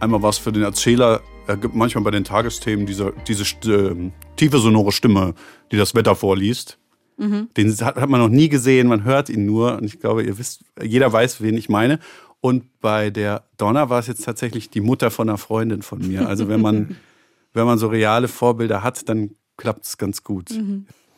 Einmal 0.00 0.22
was 0.22 0.38
für 0.38 0.52
den 0.52 0.64
Erzähler, 0.64 1.22
er 1.46 1.56
gibt 1.56 1.74
manchmal 1.74 2.04
bei 2.04 2.10
den 2.10 2.24
Tagesthemen 2.24 2.84
diese, 2.84 3.14
diese 3.26 3.44
äh, 3.44 4.10
tiefe 4.36 4.58
sonore 4.58 4.92
Stimme, 4.92 5.34
die 5.72 5.76
das 5.76 5.94
Wetter 5.94 6.14
vorliest. 6.16 6.78
Mhm. 7.18 7.48
Den 7.56 7.76
hat, 7.78 7.96
hat 7.96 8.08
man 8.08 8.20
noch 8.20 8.28
nie 8.28 8.48
gesehen, 8.48 8.86
man 8.86 9.04
hört 9.04 9.28
ihn 9.28 9.44
nur. 9.44 9.76
Und 9.76 9.84
ich 9.84 10.00
glaube, 10.00 10.22
ihr 10.22 10.38
wisst, 10.38 10.64
jeder 10.80 11.12
weiß, 11.12 11.42
wen 11.42 11.56
ich 11.56 11.68
meine. 11.68 11.98
Und 12.40 12.80
bei 12.80 13.10
der 13.10 13.44
Donna 13.56 13.90
war 13.90 13.98
es 13.98 14.06
jetzt 14.06 14.24
tatsächlich 14.24 14.70
die 14.70 14.80
Mutter 14.80 15.10
von 15.10 15.28
einer 15.28 15.38
Freundin 15.38 15.82
von 15.82 15.98
mir. 15.98 16.28
Also 16.28 16.48
wenn 16.48 16.60
man, 16.60 16.96
wenn 17.52 17.66
man 17.66 17.78
so 17.78 17.88
reale 17.88 18.28
Vorbilder 18.28 18.82
hat, 18.82 19.08
dann 19.08 19.32
klappt 19.56 19.84
es 19.84 19.98
ganz 19.98 20.22
gut. 20.22 20.50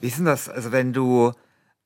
Wie 0.00 0.06
ist 0.06 0.16
denn 0.16 0.24
das, 0.24 0.48
also 0.48 0.72
wenn 0.72 0.94
du 0.94 1.32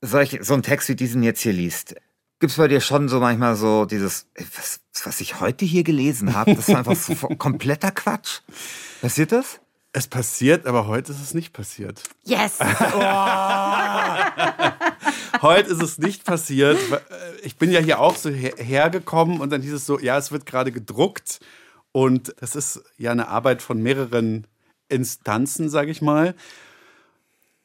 solch, 0.01 0.39
so 0.43 0.55
einen 0.55 0.63
Text 0.63 0.89
wie 0.89 0.95
diesen 0.95 1.25
jetzt 1.25 1.41
hier 1.41 1.53
liest? 1.53 1.97
Gibt's 2.39 2.57
bei 2.57 2.69
dir 2.69 2.81
schon 2.81 3.09
so 3.09 3.19
manchmal 3.19 3.57
so 3.57 3.85
dieses, 3.87 4.29
ey, 4.35 4.47
was, 4.57 4.81
was 5.05 5.21
ich 5.21 5.41
heute 5.41 5.65
hier 5.65 5.83
gelesen 5.83 6.35
habe, 6.35 6.55
das 6.55 6.69
ist 6.69 6.75
einfach 6.75 6.95
so 6.95 7.15
kompletter 7.39 7.91
Quatsch. 7.91 8.41
Passiert 9.01 9.33
das? 9.33 9.61
Es 9.97 10.09
passiert, 10.09 10.67
aber 10.67 10.89
heute 10.89 11.13
ist 11.13 11.23
es 11.23 11.35
nicht 11.35 11.53
passiert. 11.53 12.03
Yes! 12.25 12.59
Heute 15.41 15.71
ist 15.71 15.83
es 15.83 15.99
nicht 15.99 16.25
passiert. 16.25 16.79
Ich 17.45 17.59
bin 17.59 17.71
ja 17.71 17.79
hier 17.79 18.01
auch 18.01 18.17
so 18.17 18.29
her 18.31 18.55
hergekommen 18.57 19.41
und 19.41 19.51
dann 19.51 19.63
hieß 19.63 19.75
es 19.75 19.87
so, 19.87 20.01
ja, 20.01 20.19
es 20.19 20.33
wird 20.33 20.47
gerade 20.47 20.73
gedruckt. 20.73 21.39
Und 21.93 22.35
das 22.41 22.57
ist 22.57 22.83
ja 22.97 23.13
eine 23.13 23.29
Arbeit 23.29 23.63
von 23.63 23.81
mehreren 23.81 24.49
Instanzen, 24.89 25.69
sage 25.69 25.93
ich 25.93 26.03
mal. 26.03 26.35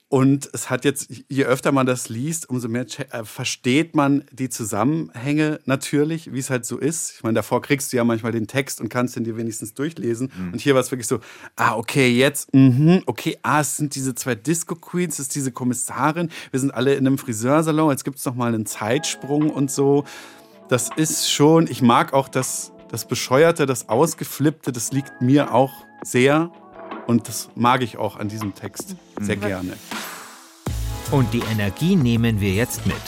Und 0.10 0.50
es 0.54 0.72
hat 0.72 0.86
jetzt, 0.86 1.08
je 1.28 1.45
öfter 1.45 1.72
man 1.72 1.86
das 1.86 2.10
liest, 2.10 2.50
umso 2.50 2.67
mehr 2.67 2.88
äh, 3.12 3.24
versteht 3.24 3.95
man 3.95 4.24
die 4.32 4.50
Zusammenhänge 4.50 5.60
natürlich, 5.65 6.34
wie 6.34 6.39
es 6.39 6.50
halt 6.50 6.65
so 6.65 6.80
ist. 6.80 7.13
Ich 7.17 7.24
meine, 7.24 7.36
davor 7.36 7.62
kriegst 7.62 7.93
du 7.93 7.98
ja 7.98 8.04
manchmal 8.04 8.32
den 8.32 8.48
Text 8.48 8.82
und 8.82 8.89
kannst 8.89 9.15
ihn 9.17 9.24
dir 9.24 9.38
wenigstens 9.38 9.76
durchlesen. 9.76 10.32
Und 10.52 10.62
hier 10.62 10.74
war 10.74 10.82
es 10.82 10.89
wirklich 10.89 11.06
so, 11.06 11.19
ah, 11.56 11.76
okay, 11.76 12.10
jetzt, 12.10 12.52
mhm, 12.56 13.04
okay, 13.06 13.38
ah, 13.43 13.62
es 13.62 13.78
sind 13.78 13.93
diese 13.93 14.15
zwei 14.15 14.34
Disco 14.34 14.74
Queens, 14.74 15.19
es 15.19 15.28
ist 15.28 15.36
diese 15.36 15.52
Kommissarin, 15.52 16.30
wir 16.50 16.60
sind 16.60 16.72
alle 16.72 16.95
in 16.95 17.06
einem 17.06 17.19
Friseursalon, 17.19 17.91
jetzt 17.91 18.04
gibt 18.04 18.17
es 18.17 18.26
noch 18.26 18.36
mal 18.36 18.52
einen 18.52 18.65
Zeitsprung 18.65 19.52
und 19.52 19.69
so. 19.69 20.06
Das 20.69 20.89
ist 20.95 21.32
schon, 21.32 21.67
ich 21.67 21.84
mag 21.84 22.13
auch 22.13 22.30
das, 22.30 22.72
das 22.89 23.08
Bescheuerte, 23.08 23.67
das 23.67 23.89
Ausgeflippte, 23.89 24.72
das 24.72 24.91
liegt 24.91 25.22
mir 25.22 25.54
auch 25.54 25.86
sehr. 26.04 26.52
Und 27.10 27.28
das 27.28 27.50
mag 27.56 27.82
ich 27.82 27.98
auch 27.98 28.17
an 28.17 28.28
diesem 28.28 28.54
Text 28.54 28.95
sehr 29.19 29.36
gerne. 29.36 29.74
Und 31.10 31.34
die 31.34 31.41
Energie 31.52 31.95
nehmen 31.95 32.39
wir 32.39 32.52
jetzt 32.52 32.86
mit. 32.86 33.02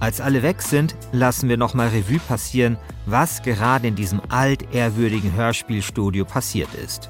Als 0.00 0.20
alle 0.20 0.42
weg 0.42 0.60
sind, 0.60 0.94
lassen 1.12 1.48
wir 1.48 1.56
nochmal 1.56 1.88
Revue 1.88 2.18
passieren, 2.18 2.76
was 3.06 3.40
gerade 3.40 3.88
in 3.88 3.94
diesem 3.94 4.20
altehrwürdigen 4.28 5.32
Hörspielstudio 5.32 6.26
passiert 6.26 6.74
ist. 6.74 7.08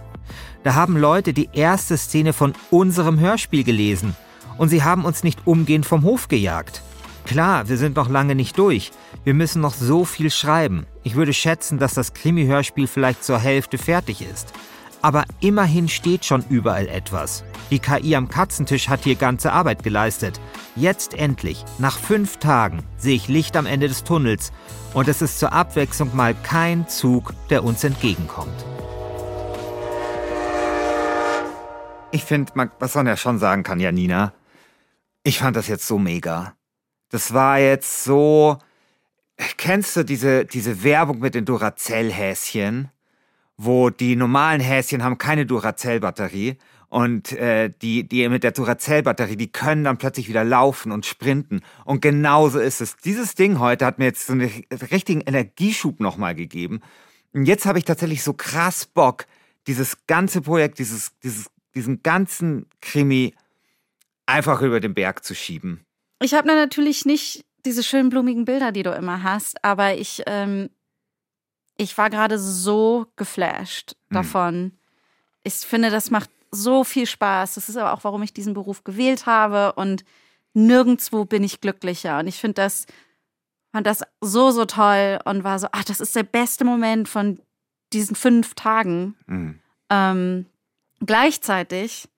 Da 0.62 0.76
haben 0.76 0.96
Leute 0.96 1.32
die 1.32 1.48
erste 1.52 1.96
Szene 1.96 2.32
von 2.32 2.52
unserem 2.70 3.18
Hörspiel 3.18 3.64
gelesen 3.64 4.14
und 4.58 4.68
sie 4.68 4.85
haben 4.85 5.04
uns 5.04 5.24
nicht 5.24 5.44
umgehend 5.44 5.87
vom 5.87 6.04
Hof 6.04 6.28
gejagt. 6.28 6.82
Klar, 7.24 7.68
wir 7.68 7.76
sind 7.76 7.96
noch 7.96 8.08
lange 8.08 8.37
nicht 8.37 8.56
durch. 8.58 8.92
Wir 9.24 9.35
müssen 9.35 9.61
noch 9.61 9.74
so 9.74 10.04
viel 10.04 10.30
schreiben. 10.30 10.87
Ich 11.02 11.16
würde 11.16 11.32
schätzen, 11.32 11.78
dass 11.78 11.94
das 11.94 12.14
Krimi-Hörspiel 12.14 12.87
vielleicht 12.87 13.24
zur 13.24 13.40
Hälfte 13.40 13.76
fertig 13.76 14.22
ist. 14.22 14.52
Aber 15.02 15.24
immerhin 15.40 15.88
steht 15.88 16.24
schon 16.24 16.44
überall 16.48 16.88
etwas. 16.88 17.44
Die 17.70 17.80
KI 17.80 18.14
am 18.14 18.28
Katzentisch 18.28 18.88
hat 18.88 19.04
hier 19.04 19.16
ganze 19.16 19.52
Arbeit 19.52 19.82
geleistet. 19.82 20.40
Jetzt 20.76 21.14
endlich, 21.14 21.64
nach 21.78 21.98
fünf 21.98 22.38
Tagen, 22.38 22.84
sehe 22.96 23.16
ich 23.16 23.28
Licht 23.28 23.56
am 23.56 23.66
Ende 23.66 23.88
des 23.88 24.04
Tunnels 24.04 24.52
und 24.94 25.08
es 25.08 25.20
ist 25.20 25.38
zur 25.38 25.52
Abwechslung 25.52 26.14
mal 26.14 26.34
kein 26.34 26.88
Zug, 26.88 27.34
der 27.50 27.64
uns 27.64 27.82
entgegenkommt. 27.82 28.64
Ich 32.12 32.24
finde, 32.24 32.52
was 32.78 32.94
man 32.94 33.06
ja 33.06 33.16
schon 33.16 33.38
sagen 33.38 33.62
kann, 33.62 33.80
Janina, 33.80 34.32
ich 35.24 35.38
fand 35.38 35.56
das 35.56 35.66
jetzt 35.66 35.86
so 35.86 35.98
mega. 35.98 36.54
Das 37.08 37.32
war 37.32 37.58
jetzt 37.58 38.04
so. 38.04 38.58
Kennst 39.56 39.96
du 39.96 40.04
diese, 40.04 40.44
diese 40.44 40.84
Werbung 40.84 41.18
mit 41.20 41.34
den 41.34 41.44
Duracell-Häschen? 41.44 42.90
Wo 43.64 43.90
die 43.90 44.16
normalen 44.16 44.61
Häschen 44.61 45.05
haben 45.05 45.18
keine 45.18 45.46
Duracell-Batterie 45.46 46.57
und 46.88 47.33
äh, 47.33 47.70
die, 47.81 48.07
die 48.07 48.29
mit 48.29 48.42
der 48.42 48.51
Duracell-Batterie, 48.53 49.37
die 49.37 49.53
können 49.53 49.85
dann 49.85 49.98
plötzlich 49.98 50.29
wieder 50.29 50.44
laufen 50.44 50.90
und 50.92 51.07
sprinten. 51.07 51.62
Und 51.85 52.03
genauso 52.03 52.59
ist 52.59 52.81
es. 52.81 52.96
Dieses 52.96 53.35
Ding 53.35 53.61
heute 53.61 53.87
hat 53.87 53.98
mir 53.98 54.07
jetzt 54.07 54.27
so 54.27 54.33
einen 54.33 54.51
richtigen 54.90 55.22
Energieschub 55.22 56.01
nochmal 56.01 56.35
gegeben. 56.35 56.81
Und 57.33 57.46
jetzt 57.46 57.66
habe 57.66 57.79
ich 57.79 57.85
tatsächlich 57.85 58.22
so 58.22 58.35
krass 58.35 58.85
Bock, 58.85 59.27
dieses 59.66 60.07
ganze 60.07 60.42
Projekt, 60.42 60.79
dieses, 60.81 61.18
dieses, 61.20 61.51
diesen 61.75 62.03
ganzen 62.03 62.66
Krimi 62.81 63.33
einfach 64.27 64.61
über 64.61 64.81
den 64.81 64.92
Berg 64.92 65.25
zu 65.25 65.35
schieben. 65.35 65.87
Ich 66.20 66.35
habe 66.35 66.48
natürlich 66.48 67.05
nicht 67.05 67.44
diese 67.64 67.83
schönen 67.83 68.11
blumigen 68.11 68.44
Bilder, 68.44 68.72
die 68.72 68.83
du 68.83 68.90
immer 68.90 69.22
hast, 69.22 69.64
aber 69.64 69.94
ich, 69.94 70.22
ähm, 70.27 70.68
ich 71.82 71.98
war 71.98 72.10
gerade 72.10 72.38
so 72.38 73.06
geflasht 73.16 73.92
Hm. 73.92 74.14
davon. 74.14 74.72
Ich 75.44 75.54
finde, 75.54 75.90
das 75.90 76.10
macht 76.10 76.30
so 76.50 76.84
viel 76.84 77.06
Spaß. 77.06 77.54
Das 77.54 77.68
ist 77.68 77.76
aber 77.76 77.92
auch, 77.92 78.04
warum 78.04 78.22
ich 78.22 78.32
diesen 78.32 78.54
Beruf 78.54 78.84
gewählt 78.84 79.26
habe 79.26 79.72
und 79.74 80.04
nirgendwo 80.54 81.24
bin 81.24 81.42
ich 81.44 81.60
glücklicher. 81.60 82.18
Und 82.18 82.26
ich 82.26 82.38
finde 82.38 82.54
das, 82.54 82.86
fand 83.72 83.86
das 83.86 84.02
so, 84.20 84.50
so 84.50 84.64
toll 84.66 85.18
und 85.24 85.44
war 85.44 85.58
so, 85.58 85.68
ach, 85.72 85.84
das 85.84 86.00
ist 86.00 86.14
der 86.14 86.24
beste 86.24 86.64
Moment 86.64 87.08
von 87.08 87.40
diesen 87.92 88.14
fünf 88.16 88.54
Tagen. 88.54 89.16
Mhm. 89.26 89.60
Ähm, 89.90 90.46
gleichzeitig 91.00 92.08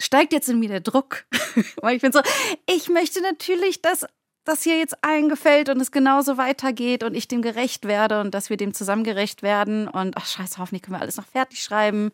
steigt 0.00 0.32
jetzt 0.32 0.48
in 0.48 0.58
mir 0.58 0.68
der 0.68 0.80
Druck. 0.80 1.24
Weil 1.80 1.96
ich 1.96 2.02
bin 2.02 2.12
so, 2.12 2.20
ich 2.66 2.88
möchte 2.88 3.20
natürlich, 3.22 3.82
dass 3.82 4.04
das 4.44 4.62
hier 4.62 4.78
jetzt 4.78 5.04
allen 5.04 5.28
gefällt 5.28 5.68
und 5.68 5.80
es 5.80 5.90
genauso 5.90 6.38
weitergeht 6.38 7.02
und 7.02 7.14
ich 7.14 7.28
dem 7.28 7.42
gerecht 7.42 7.86
werde 7.86 8.20
und 8.20 8.34
dass 8.34 8.50
wir 8.50 8.56
dem 8.56 8.72
zusammen 8.72 9.04
gerecht 9.04 9.42
werden. 9.42 9.88
Und 9.88 10.16
ach 10.16 10.26
scheiße, 10.26 10.58
hoffentlich 10.58 10.82
können 10.82 10.96
wir 10.96 11.02
alles 11.02 11.16
noch 11.16 11.26
fertig 11.26 11.62
schreiben 11.62 12.12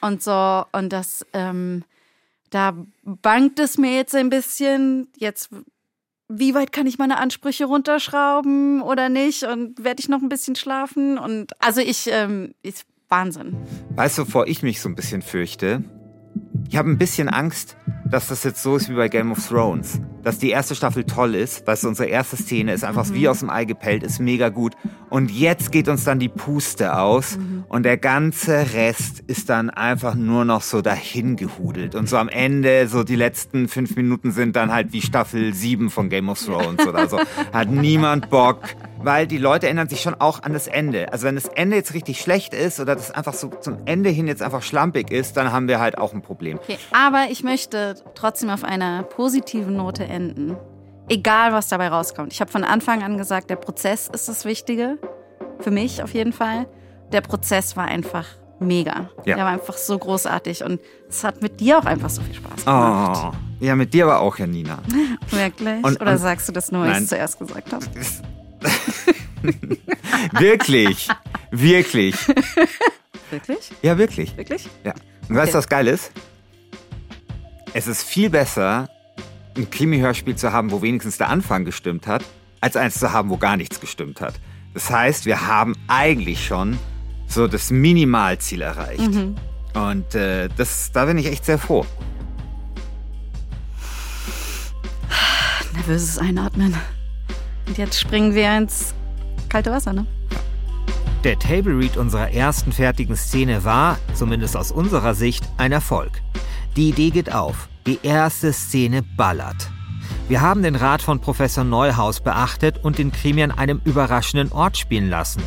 und 0.00 0.22
so. 0.22 0.64
Und 0.72 0.92
das, 0.92 1.26
ähm, 1.32 1.84
da 2.50 2.76
bangt 3.02 3.58
es 3.58 3.78
mir 3.78 3.94
jetzt 3.94 4.14
ein 4.14 4.30
bisschen. 4.30 5.08
Jetzt, 5.16 5.50
wie 6.28 6.54
weit 6.54 6.72
kann 6.72 6.86
ich 6.86 6.98
meine 6.98 7.18
Ansprüche 7.18 7.64
runterschrauben 7.64 8.82
oder 8.82 9.08
nicht? 9.08 9.42
Und 9.42 9.82
werde 9.82 10.00
ich 10.00 10.08
noch 10.08 10.22
ein 10.22 10.28
bisschen 10.28 10.56
schlafen? 10.56 11.18
Und 11.18 11.52
also 11.60 11.80
ich, 11.80 12.08
ähm, 12.10 12.54
ist 12.62 12.84
Wahnsinn. 13.08 13.56
Weißt 13.96 14.18
du, 14.18 14.22
wovor 14.22 14.46
ich 14.46 14.62
mich 14.62 14.80
so 14.80 14.88
ein 14.88 14.94
bisschen 14.94 15.22
fürchte? 15.22 15.84
Ich 16.68 16.76
habe 16.76 16.90
ein 16.90 16.98
bisschen 16.98 17.28
Angst, 17.28 17.76
dass 18.12 18.28
das 18.28 18.44
jetzt 18.44 18.62
so 18.62 18.76
ist 18.76 18.88
wie 18.90 18.94
bei 18.94 19.08
Game 19.08 19.32
of 19.32 19.46
Thrones. 19.46 20.00
Dass 20.22 20.38
die 20.38 20.50
erste 20.50 20.74
Staffel 20.74 21.04
toll 21.04 21.34
ist, 21.34 21.66
weißt 21.66 21.84
du, 21.84 21.88
unsere 21.88 22.08
erste 22.08 22.36
Szene 22.36 22.72
ist 22.72 22.84
einfach 22.84 23.10
wie 23.12 23.28
aus 23.28 23.40
dem 23.40 23.50
Ei 23.50 23.64
gepellt, 23.64 24.02
ist 24.02 24.20
mega 24.20 24.50
gut. 24.50 24.74
Und 25.10 25.30
jetzt 25.30 25.72
geht 25.72 25.88
uns 25.88 26.04
dann 26.04 26.18
die 26.18 26.28
Puste 26.28 26.96
aus 26.96 27.38
und 27.68 27.82
der 27.84 27.96
ganze 27.96 28.72
Rest 28.74 29.20
ist 29.26 29.48
dann 29.48 29.70
einfach 29.70 30.14
nur 30.14 30.44
noch 30.44 30.62
so 30.62 30.80
dahin 30.82 31.36
gehudelt. 31.36 31.94
Und 31.94 32.08
so 32.08 32.18
am 32.18 32.28
Ende, 32.28 32.86
so 32.86 33.02
die 33.02 33.16
letzten 33.16 33.68
fünf 33.68 33.96
Minuten 33.96 34.30
sind 34.30 34.56
dann 34.56 34.72
halt 34.72 34.92
wie 34.92 35.02
Staffel 35.02 35.52
7 35.54 35.90
von 35.90 36.08
Game 36.08 36.28
of 36.28 36.38
Thrones 36.40 36.86
oder 36.86 37.08
so. 37.08 37.18
Hat 37.52 37.70
niemand 37.70 38.30
Bock. 38.30 38.60
Weil 39.04 39.26
die 39.26 39.38
Leute 39.38 39.68
ändern 39.68 39.88
sich 39.88 40.00
schon 40.00 40.14
auch 40.14 40.44
an 40.44 40.52
das 40.52 40.68
Ende. 40.68 41.12
Also 41.12 41.26
wenn 41.26 41.34
das 41.34 41.48
Ende 41.48 41.74
jetzt 41.74 41.92
richtig 41.92 42.20
schlecht 42.20 42.54
ist 42.54 42.78
oder 42.78 42.94
das 42.94 43.10
einfach 43.10 43.34
so 43.34 43.48
zum 43.48 43.78
Ende 43.84 44.10
hin 44.10 44.28
jetzt 44.28 44.42
einfach 44.42 44.62
schlampig 44.62 45.10
ist, 45.10 45.36
dann 45.36 45.50
haben 45.50 45.66
wir 45.66 45.80
halt 45.80 45.98
auch 45.98 46.14
ein 46.14 46.22
Problem. 46.22 46.51
Okay, 46.54 46.78
aber 46.92 47.26
ich 47.30 47.42
möchte 47.42 47.94
trotzdem 48.14 48.50
auf 48.50 48.64
einer 48.64 49.02
positiven 49.02 49.76
Note 49.76 50.04
enden. 50.04 50.56
Egal, 51.08 51.52
was 51.52 51.68
dabei 51.68 51.88
rauskommt. 51.88 52.32
Ich 52.32 52.40
habe 52.40 52.50
von 52.50 52.64
Anfang 52.64 53.02
an 53.02 53.18
gesagt, 53.18 53.50
der 53.50 53.56
Prozess 53.56 54.08
ist 54.12 54.28
das 54.28 54.44
Wichtige. 54.44 54.98
für 55.60 55.70
mich 55.70 56.02
auf 56.02 56.12
jeden 56.14 56.32
Fall. 56.32 56.66
Der 57.12 57.20
Prozess 57.20 57.76
war 57.76 57.84
einfach 57.86 58.26
mega. 58.58 59.10
Ja. 59.24 59.36
Der 59.36 59.44
war 59.44 59.52
einfach 59.52 59.76
so 59.76 59.98
großartig 59.98 60.64
und 60.64 60.80
es 61.08 61.22
hat 61.24 61.42
mit 61.42 61.60
dir 61.60 61.78
auch 61.78 61.84
einfach 61.84 62.08
so 62.10 62.22
viel 62.22 62.34
Spaß 62.34 62.64
gemacht. 62.64 63.34
Oh, 63.34 63.64
ja, 63.64 63.74
mit 63.76 63.92
dir 63.92 64.04
aber 64.04 64.20
auch, 64.20 64.38
Janina. 64.38 64.78
Wirklich? 65.30 65.84
Und- 65.84 66.00
Oder 66.00 66.12
und- 66.12 66.18
sagst 66.18 66.48
du 66.48 66.52
das 66.52 66.70
nur, 66.72 66.82
weil 66.82 66.92
ich 66.92 66.98
es 66.98 67.08
zuerst 67.08 67.38
gesagt 67.38 67.72
habe? 67.72 67.84
Wirklich, 70.38 71.08
wirklich. 71.50 72.14
Wirklich? 73.30 73.70
Ja, 73.82 73.96
wirklich. 73.98 74.36
Wirklich? 74.36 74.68
Ja. 74.84 74.92
Und 75.28 75.36
weißt 75.36 75.54
du, 75.54 75.58
Okay. 75.58 75.58
was 75.58 75.68
geil 75.68 75.88
ist? 75.88 76.12
Es 77.74 77.86
ist 77.86 78.02
viel 78.02 78.28
besser, 78.28 78.88
ein 79.56 79.70
Krimi-Hörspiel 79.70 80.36
zu 80.36 80.52
haben, 80.52 80.70
wo 80.70 80.82
wenigstens 80.82 81.16
der 81.16 81.30
Anfang 81.30 81.64
gestimmt 81.64 82.06
hat, 82.06 82.22
als 82.60 82.76
eins 82.76 82.98
zu 82.98 83.12
haben, 83.12 83.30
wo 83.30 83.38
gar 83.38 83.56
nichts 83.56 83.80
gestimmt 83.80 84.20
hat. 84.20 84.34
Das 84.74 84.90
heißt, 84.90 85.24
wir 85.24 85.46
haben 85.46 85.74
eigentlich 85.88 86.44
schon 86.46 86.78
so 87.26 87.48
das 87.48 87.70
Minimalziel 87.70 88.60
erreicht. 88.60 89.00
Mhm. 89.00 89.36
Und 89.74 90.14
äh, 90.14 90.48
das, 90.54 90.92
da 90.92 91.06
bin 91.06 91.16
ich 91.16 91.26
echt 91.26 91.46
sehr 91.46 91.58
froh. 91.58 91.86
Nervöses 95.72 96.18
Einatmen. 96.18 96.74
Und 97.66 97.78
jetzt 97.78 97.98
springen 97.98 98.34
wir 98.34 98.54
ins 98.54 98.94
kalte 99.48 99.70
Wasser, 99.70 99.94
ne? 99.94 100.06
Der 101.24 101.38
Table 101.38 101.78
Read 101.78 101.96
unserer 101.96 102.32
ersten 102.32 102.72
fertigen 102.72 103.16
Szene 103.16 103.64
war, 103.64 103.98
zumindest 104.12 104.56
aus 104.56 104.72
unserer 104.72 105.14
Sicht, 105.14 105.48
ein 105.56 105.72
Erfolg. 105.72 106.20
Die 106.76 106.88
Idee 106.88 107.10
geht 107.10 107.32
auf. 107.32 107.68
Die 107.86 107.98
erste 108.02 108.52
Szene 108.52 109.02
ballert. 109.02 109.70
Wir 110.28 110.40
haben 110.40 110.62
den 110.62 110.76
Rat 110.76 111.02
von 111.02 111.20
Professor 111.20 111.64
Neuhaus 111.64 112.20
beachtet 112.20 112.82
und 112.82 112.96
den 112.96 113.12
Krimi 113.12 113.42
an 113.42 113.50
einem 113.50 113.82
überraschenden 113.84 114.52
Ort 114.52 114.78
spielen 114.78 115.10
lassen. 115.10 115.42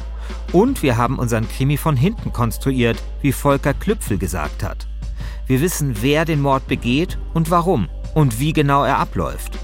Und 0.52 0.84
wir 0.84 0.98
haben 0.98 1.18
unseren 1.18 1.50
Krimi 1.50 1.78
von 1.78 1.96
hinten 1.96 2.32
konstruiert, 2.32 3.02
wie 3.22 3.32
Volker 3.32 3.74
Klüpfel 3.74 4.20
gesagt 4.20 4.62
hat. 4.62 4.88
Wir 5.48 5.62
wissen, 5.62 5.96
wer 6.02 6.26
den 6.26 6.42
Mord 6.42 6.68
begeht 6.68 7.18
und 7.34 7.50
warum 7.50 7.90
und 8.14 8.40
wie 8.40 8.54
genau 8.54 8.84
er 8.84 9.00
abläuft. 9.00 9.58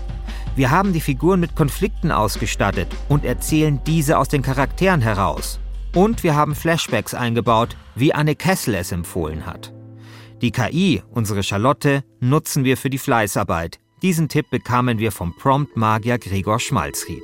Wir 0.56 0.71
haben 0.71 0.93
die 0.93 1.02
Figuren 1.02 1.39
mit 1.39 1.56
Konflikten 1.56 2.12
ausgestattet 2.12 2.88
und 3.08 3.24
erzählen 3.24 3.80
diese 3.86 4.17
aus 4.17 4.30
den 4.30 4.41
Charakteren 4.41 5.02
heraus. 5.02 5.60
Und 5.93 6.24
wir 6.24 6.36
haben 6.36 6.56
Flashbacks 6.56 7.13
eingebaut, 7.13 7.78
wie 7.93 8.13
Anne 8.13 8.36
Kessel 8.36 8.74
es 8.76 8.91
empfohlen 8.91 9.45
hat. 9.45 9.71
Die 10.41 10.51
KI, 10.51 11.04
unsere 11.12 11.43
Charlotte, 11.43 12.04
nutzen 12.19 12.63
wir 12.63 12.75
für 12.75 12.89
die 12.89 12.97
Fleißarbeit. 12.97 13.80
Diesen 14.01 14.27
Tipp 14.27 14.49
bekamen 14.49 14.97
wir 14.97 15.12
vom 15.12 15.36
Prompt-Magier 15.36 16.17
Gregor 16.17 16.60
Schmalzried. 16.60 17.21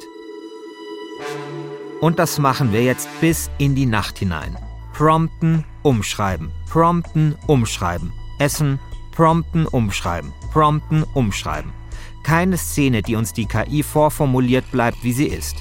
Und 2.00 2.20
das 2.20 2.38
machen 2.38 2.72
wir 2.72 2.84
jetzt 2.84 3.10
bis 3.20 3.50
in 3.58 3.74
die 3.74 3.88
Nacht 3.88 4.20
hinein. 4.20 4.56
Prompten, 4.94 5.66
umschreiben, 5.82 6.52
prompten, 6.70 7.36
umschreiben. 7.48 8.14
Essen, 8.38 8.78
prompten, 9.14 9.66
umschreiben, 9.66 10.32
prompten, 10.54 11.02
umschreiben. 11.16 11.74
Keine 12.22 12.58
Szene, 12.58 13.02
die 13.02 13.16
uns 13.16 13.34
die 13.34 13.48
KI 13.48 13.82
vorformuliert, 13.82 14.72
bleibt 14.72 15.04
wie 15.04 15.14
sie 15.14 15.28
ist. 15.28 15.56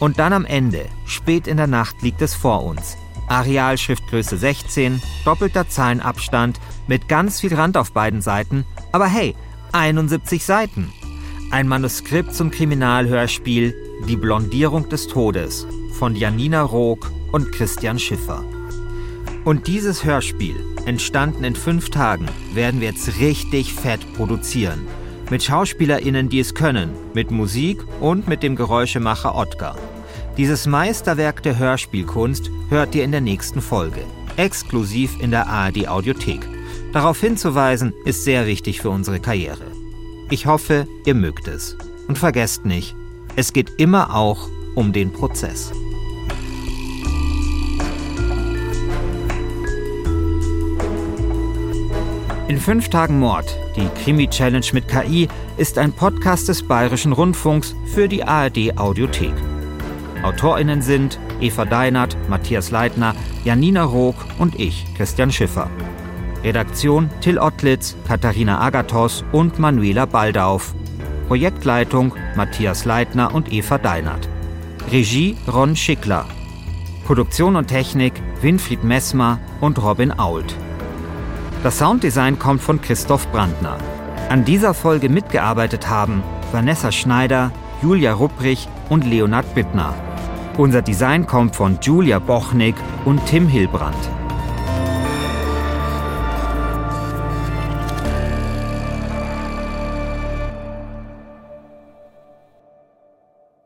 Und 0.00 0.18
dann 0.18 0.32
am 0.32 0.44
Ende, 0.44 0.86
spät 1.06 1.46
in 1.46 1.56
der 1.56 1.68
Nacht, 1.68 2.02
liegt 2.02 2.20
es 2.20 2.34
vor 2.34 2.64
uns. 2.64 2.96
Areal 3.30 3.78
Schriftgröße 3.78 4.36
16, 4.36 5.00
doppelter 5.24 5.68
Zahlenabstand, 5.68 6.58
mit 6.88 7.08
ganz 7.08 7.40
viel 7.40 7.54
Rand 7.54 7.76
auf 7.76 7.92
beiden 7.92 8.22
Seiten, 8.22 8.64
aber 8.90 9.06
hey, 9.06 9.36
71 9.72 10.44
Seiten. 10.44 10.92
Ein 11.52 11.68
Manuskript 11.68 12.34
zum 12.34 12.50
Kriminalhörspiel 12.50 13.74
Die 14.08 14.16
Blondierung 14.16 14.88
des 14.88 15.06
Todes 15.06 15.66
von 15.92 16.16
Janina 16.16 16.62
Rook 16.62 17.10
und 17.30 17.52
Christian 17.52 18.00
Schiffer. 18.00 18.44
Und 19.44 19.68
dieses 19.68 20.04
Hörspiel, 20.04 20.56
entstanden 20.84 21.44
in 21.44 21.54
fünf 21.54 21.90
Tagen, 21.90 22.26
werden 22.52 22.80
wir 22.80 22.88
jetzt 22.88 23.20
richtig 23.20 23.72
fett 23.72 24.00
produzieren. 24.14 24.86
Mit 25.30 25.44
SchauspielerInnen, 25.44 26.28
die 26.28 26.40
es 26.40 26.54
können, 26.54 26.90
mit 27.14 27.30
Musik 27.30 27.84
und 28.00 28.26
mit 28.26 28.42
dem 28.42 28.56
Geräuschemacher 28.56 29.36
Ottgar. 29.36 29.76
Dieses 30.40 30.66
Meisterwerk 30.66 31.42
der 31.42 31.58
Hörspielkunst 31.58 32.50
hört 32.70 32.94
ihr 32.94 33.04
in 33.04 33.12
der 33.12 33.20
nächsten 33.20 33.60
Folge, 33.60 34.00
exklusiv 34.38 35.20
in 35.20 35.32
der 35.32 35.46
ARD 35.46 35.86
Audiothek. 35.86 36.48
Darauf 36.94 37.20
hinzuweisen 37.20 37.92
ist 38.06 38.24
sehr 38.24 38.46
wichtig 38.46 38.80
für 38.80 38.88
unsere 38.88 39.20
Karriere. 39.20 39.66
Ich 40.30 40.46
hoffe, 40.46 40.88
ihr 41.04 41.14
mögt 41.14 41.46
es. 41.46 41.76
Und 42.08 42.16
vergesst 42.16 42.64
nicht, 42.64 42.96
es 43.36 43.52
geht 43.52 43.68
immer 43.76 44.16
auch 44.16 44.48
um 44.76 44.94
den 44.94 45.12
Prozess. 45.12 45.72
In 52.48 52.58
fünf 52.58 52.88
Tagen 52.88 53.18
Mord, 53.18 53.54
die 53.76 53.88
Krimi-Challenge 54.02 54.66
mit 54.72 54.88
KI, 54.88 55.28
ist 55.58 55.76
ein 55.76 55.92
Podcast 55.92 56.48
des 56.48 56.62
Bayerischen 56.62 57.12
Rundfunks 57.12 57.74
für 57.92 58.08
die 58.08 58.24
ARD 58.24 58.78
Audiothek. 58.78 59.34
AutorInnen 60.22 60.82
sind 60.82 61.18
Eva 61.40 61.64
Deinert, 61.64 62.16
Matthias 62.28 62.70
Leitner, 62.70 63.14
Janina 63.44 63.84
Rook 63.84 64.16
und 64.38 64.58
ich, 64.58 64.86
Christian 64.96 65.32
Schiffer. 65.32 65.70
Redaktion 66.44 67.10
Till 67.20 67.38
Ottlitz, 67.38 67.96
Katharina 68.06 68.60
Agathos 68.60 69.24
und 69.32 69.58
Manuela 69.58 70.06
Baldauf. 70.06 70.74
Projektleitung 71.28 72.12
Matthias 72.36 72.84
Leitner 72.84 73.34
und 73.34 73.52
Eva 73.52 73.78
Deinert. 73.78 74.28
Regie 74.90 75.36
Ron 75.50 75.76
Schickler. 75.76 76.26
Produktion 77.06 77.56
und 77.56 77.68
Technik 77.68 78.14
Winfried 78.42 78.84
Messmer 78.84 79.38
und 79.60 79.82
Robin 79.82 80.18
Ault. 80.18 80.54
Das 81.62 81.78
Sounddesign 81.78 82.38
kommt 82.38 82.62
von 82.62 82.80
Christoph 82.80 83.30
Brandner. 83.32 83.76
An 84.28 84.44
dieser 84.44 84.74
Folge 84.74 85.08
mitgearbeitet 85.08 85.88
haben 85.88 86.22
Vanessa 86.52 86.90
Schneider, 86.90 87.52
Julia 87.82 88.12
Rupprich 88.12 88.68
und 88.88 89.04
Leonhard 89.04 89.54
Bittner. 89.54 89.94
Unser 90.60 90.82
Design 90.82 91.26
kommt 91.26 91.56
von 91.56 91.78
Julia 91.80 92.18
Bochnik 92.18 92.74
und 93.06 93.24
Tim 93.24 93.48
Hilbrand. 93.48 93.96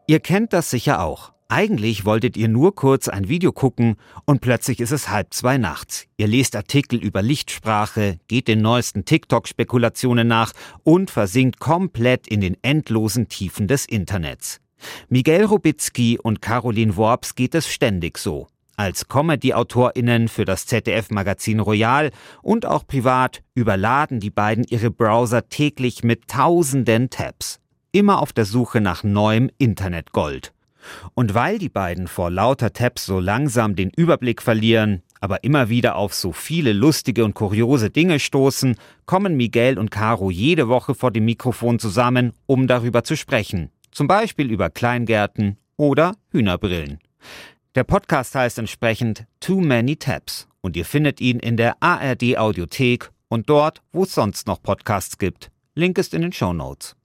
Ihr 0.07 0.21
kennt 0.21 0.53
das 0.53 0.71
sicher 0.71 1.03
auch. 1.03 1.33
Eigentlich 1.49 2.05
wolltet 2.05 2.37
ihr 2.37 2.47
nur 2.47 2.77
kurz 2.77 3.09
ein 3.09 3.29
Video 3.29 3.51
gucken 3.51 3.97
und 4.25 4.41
plötzlich 4.41 4.79
ist 4.79 4.93
es 4.93 5.09
halb 5.09 5.35
zwei 5.35 5.59
nachts. 5.59 6.07
Ihr 6.17 6.29
lest 6.29 6.55
Artikel 6.55 7.03
über 7.03 7.23
Lichtsprache, 7.23 8.21
geht 8.29 8.47
den 8.47 8.63
neuesten 8.63 9.05
TikTok-Spekulationen 9.05 10.29
nach 10.29 10.53
und 10.85 11.11
versinkt 11.11 11.59
komplett 11.59 12.29
in 12.29 12.41
den 12.41 12.57
endlosen 12.63 13.27
Tiefen 13.27 13.67
des 13.67 13.85
Internets. 13.85 14.61
Miguel 15.09 15.45
Rubitzky 15.45 16.19
und 16.23 16.43
Caroline 16.43 16.97
Worps 16.97 17.35
geht 17.35 17.55
es 17.55 17.69
ständig 17.69 18.19
so. 18.19 18.47
Als 18.77 19.07
Comedy-AutorInnen 19.07 20.29
für 20.29 20.45
das 20.45 20.67
ZDF-Magazin 20.67 21.61
Royal 21.61 22.11
und 22.43 22.67
auch 22.67 22.87
privat 22.87 23.43
überladen 23.55 24.19
die 24.19 24.31
beiden 24.31 24.65
ihre 24.69 24.91
Browser 24.91 25.49
täglich 25.49 26.03
mit 26.03 26.27
tausenden 26.27 27.09
Tabs. 27.09 27.61
Immer 27.93 28.21
auf 28.21 28.33
der 28.33 28.45
Suche 28.45 28.81
nach 28.81 29.05
neuem 29.05 29.49
Internetgold. 29.59 30.53
Und 31.15 31.35
weil 31.35 31.59
die 31.59 31.69
beiden 31.69 32.09
vor 32.09 32.31
lauter 32.31 32.73
Tabs 32.73 33.07
so 33.07 33.21
langsam 33.21 33.77
den 33.77 33.91
Überblick 33.91 34.43
verlieren, 34.43 35.03
aber 35.21 35.45
immer 35.45 35.69
wieder 35.69 35.97
auf 35.97 36.13
so 36.13 36.33
viele 36.33 36.73
lustige 36.73 37.25
und 37.25 37.35
kuriose 37.35 37.91
Dinge 37.91 38.19
stoßen, 38.19 38.77
kommen 39.07 39.37
Miguel 39.37 39.79
und 39.79 39.91
Caro 39.91 40.31
jede 40.31 40.69
Woche 40.69 40.95
vor 40.95 41.13
dem 41.13 41.25
Mikrofon 41.25 41.79
zusammen, 41.79 42.33
um 42.47 42.67
darüber 42.67 43.05
zu 43.05 43.17
sprechen. 43.17 43.71
Zum 43.95 44.09
Beispiel 44.09 44.51
über 44.51 44.71
Kleingärten 44.71 45.57
oder 45.77 46.17
Hühnerbrillen. 46.33 46.99
Der 47.77 47.85
Podcast 47.85 48.35
heißt 48.35 48.59
entsprechend 48.59 49.25
Too 49.39 49.61
Many 49.61 49.95
Tabs 49.95 50.49
und 50.63 50.77
ihr 50.77 50.85
findet 50.85 51.21
ihn 51.21 51.39
in 51.39 51.57
der 51.57 51.81
ARD 51.81 52.37
Audiothek 52.37 53.13
und 53.29 53.49
dort, 53.49 53.83
wo 53.93 54.03
es 54.03 54.13
sonst 54.13 54.49
noch 54.49 54.61
Podcasts 54.61 55.17
gibt. 55.17 55.53
Link 55.77 55.97
ist 55.97 56.13
in 56.13 56.23
den 56.23 56.33
Show 56.33 56.53
Notes. 56.53 56.97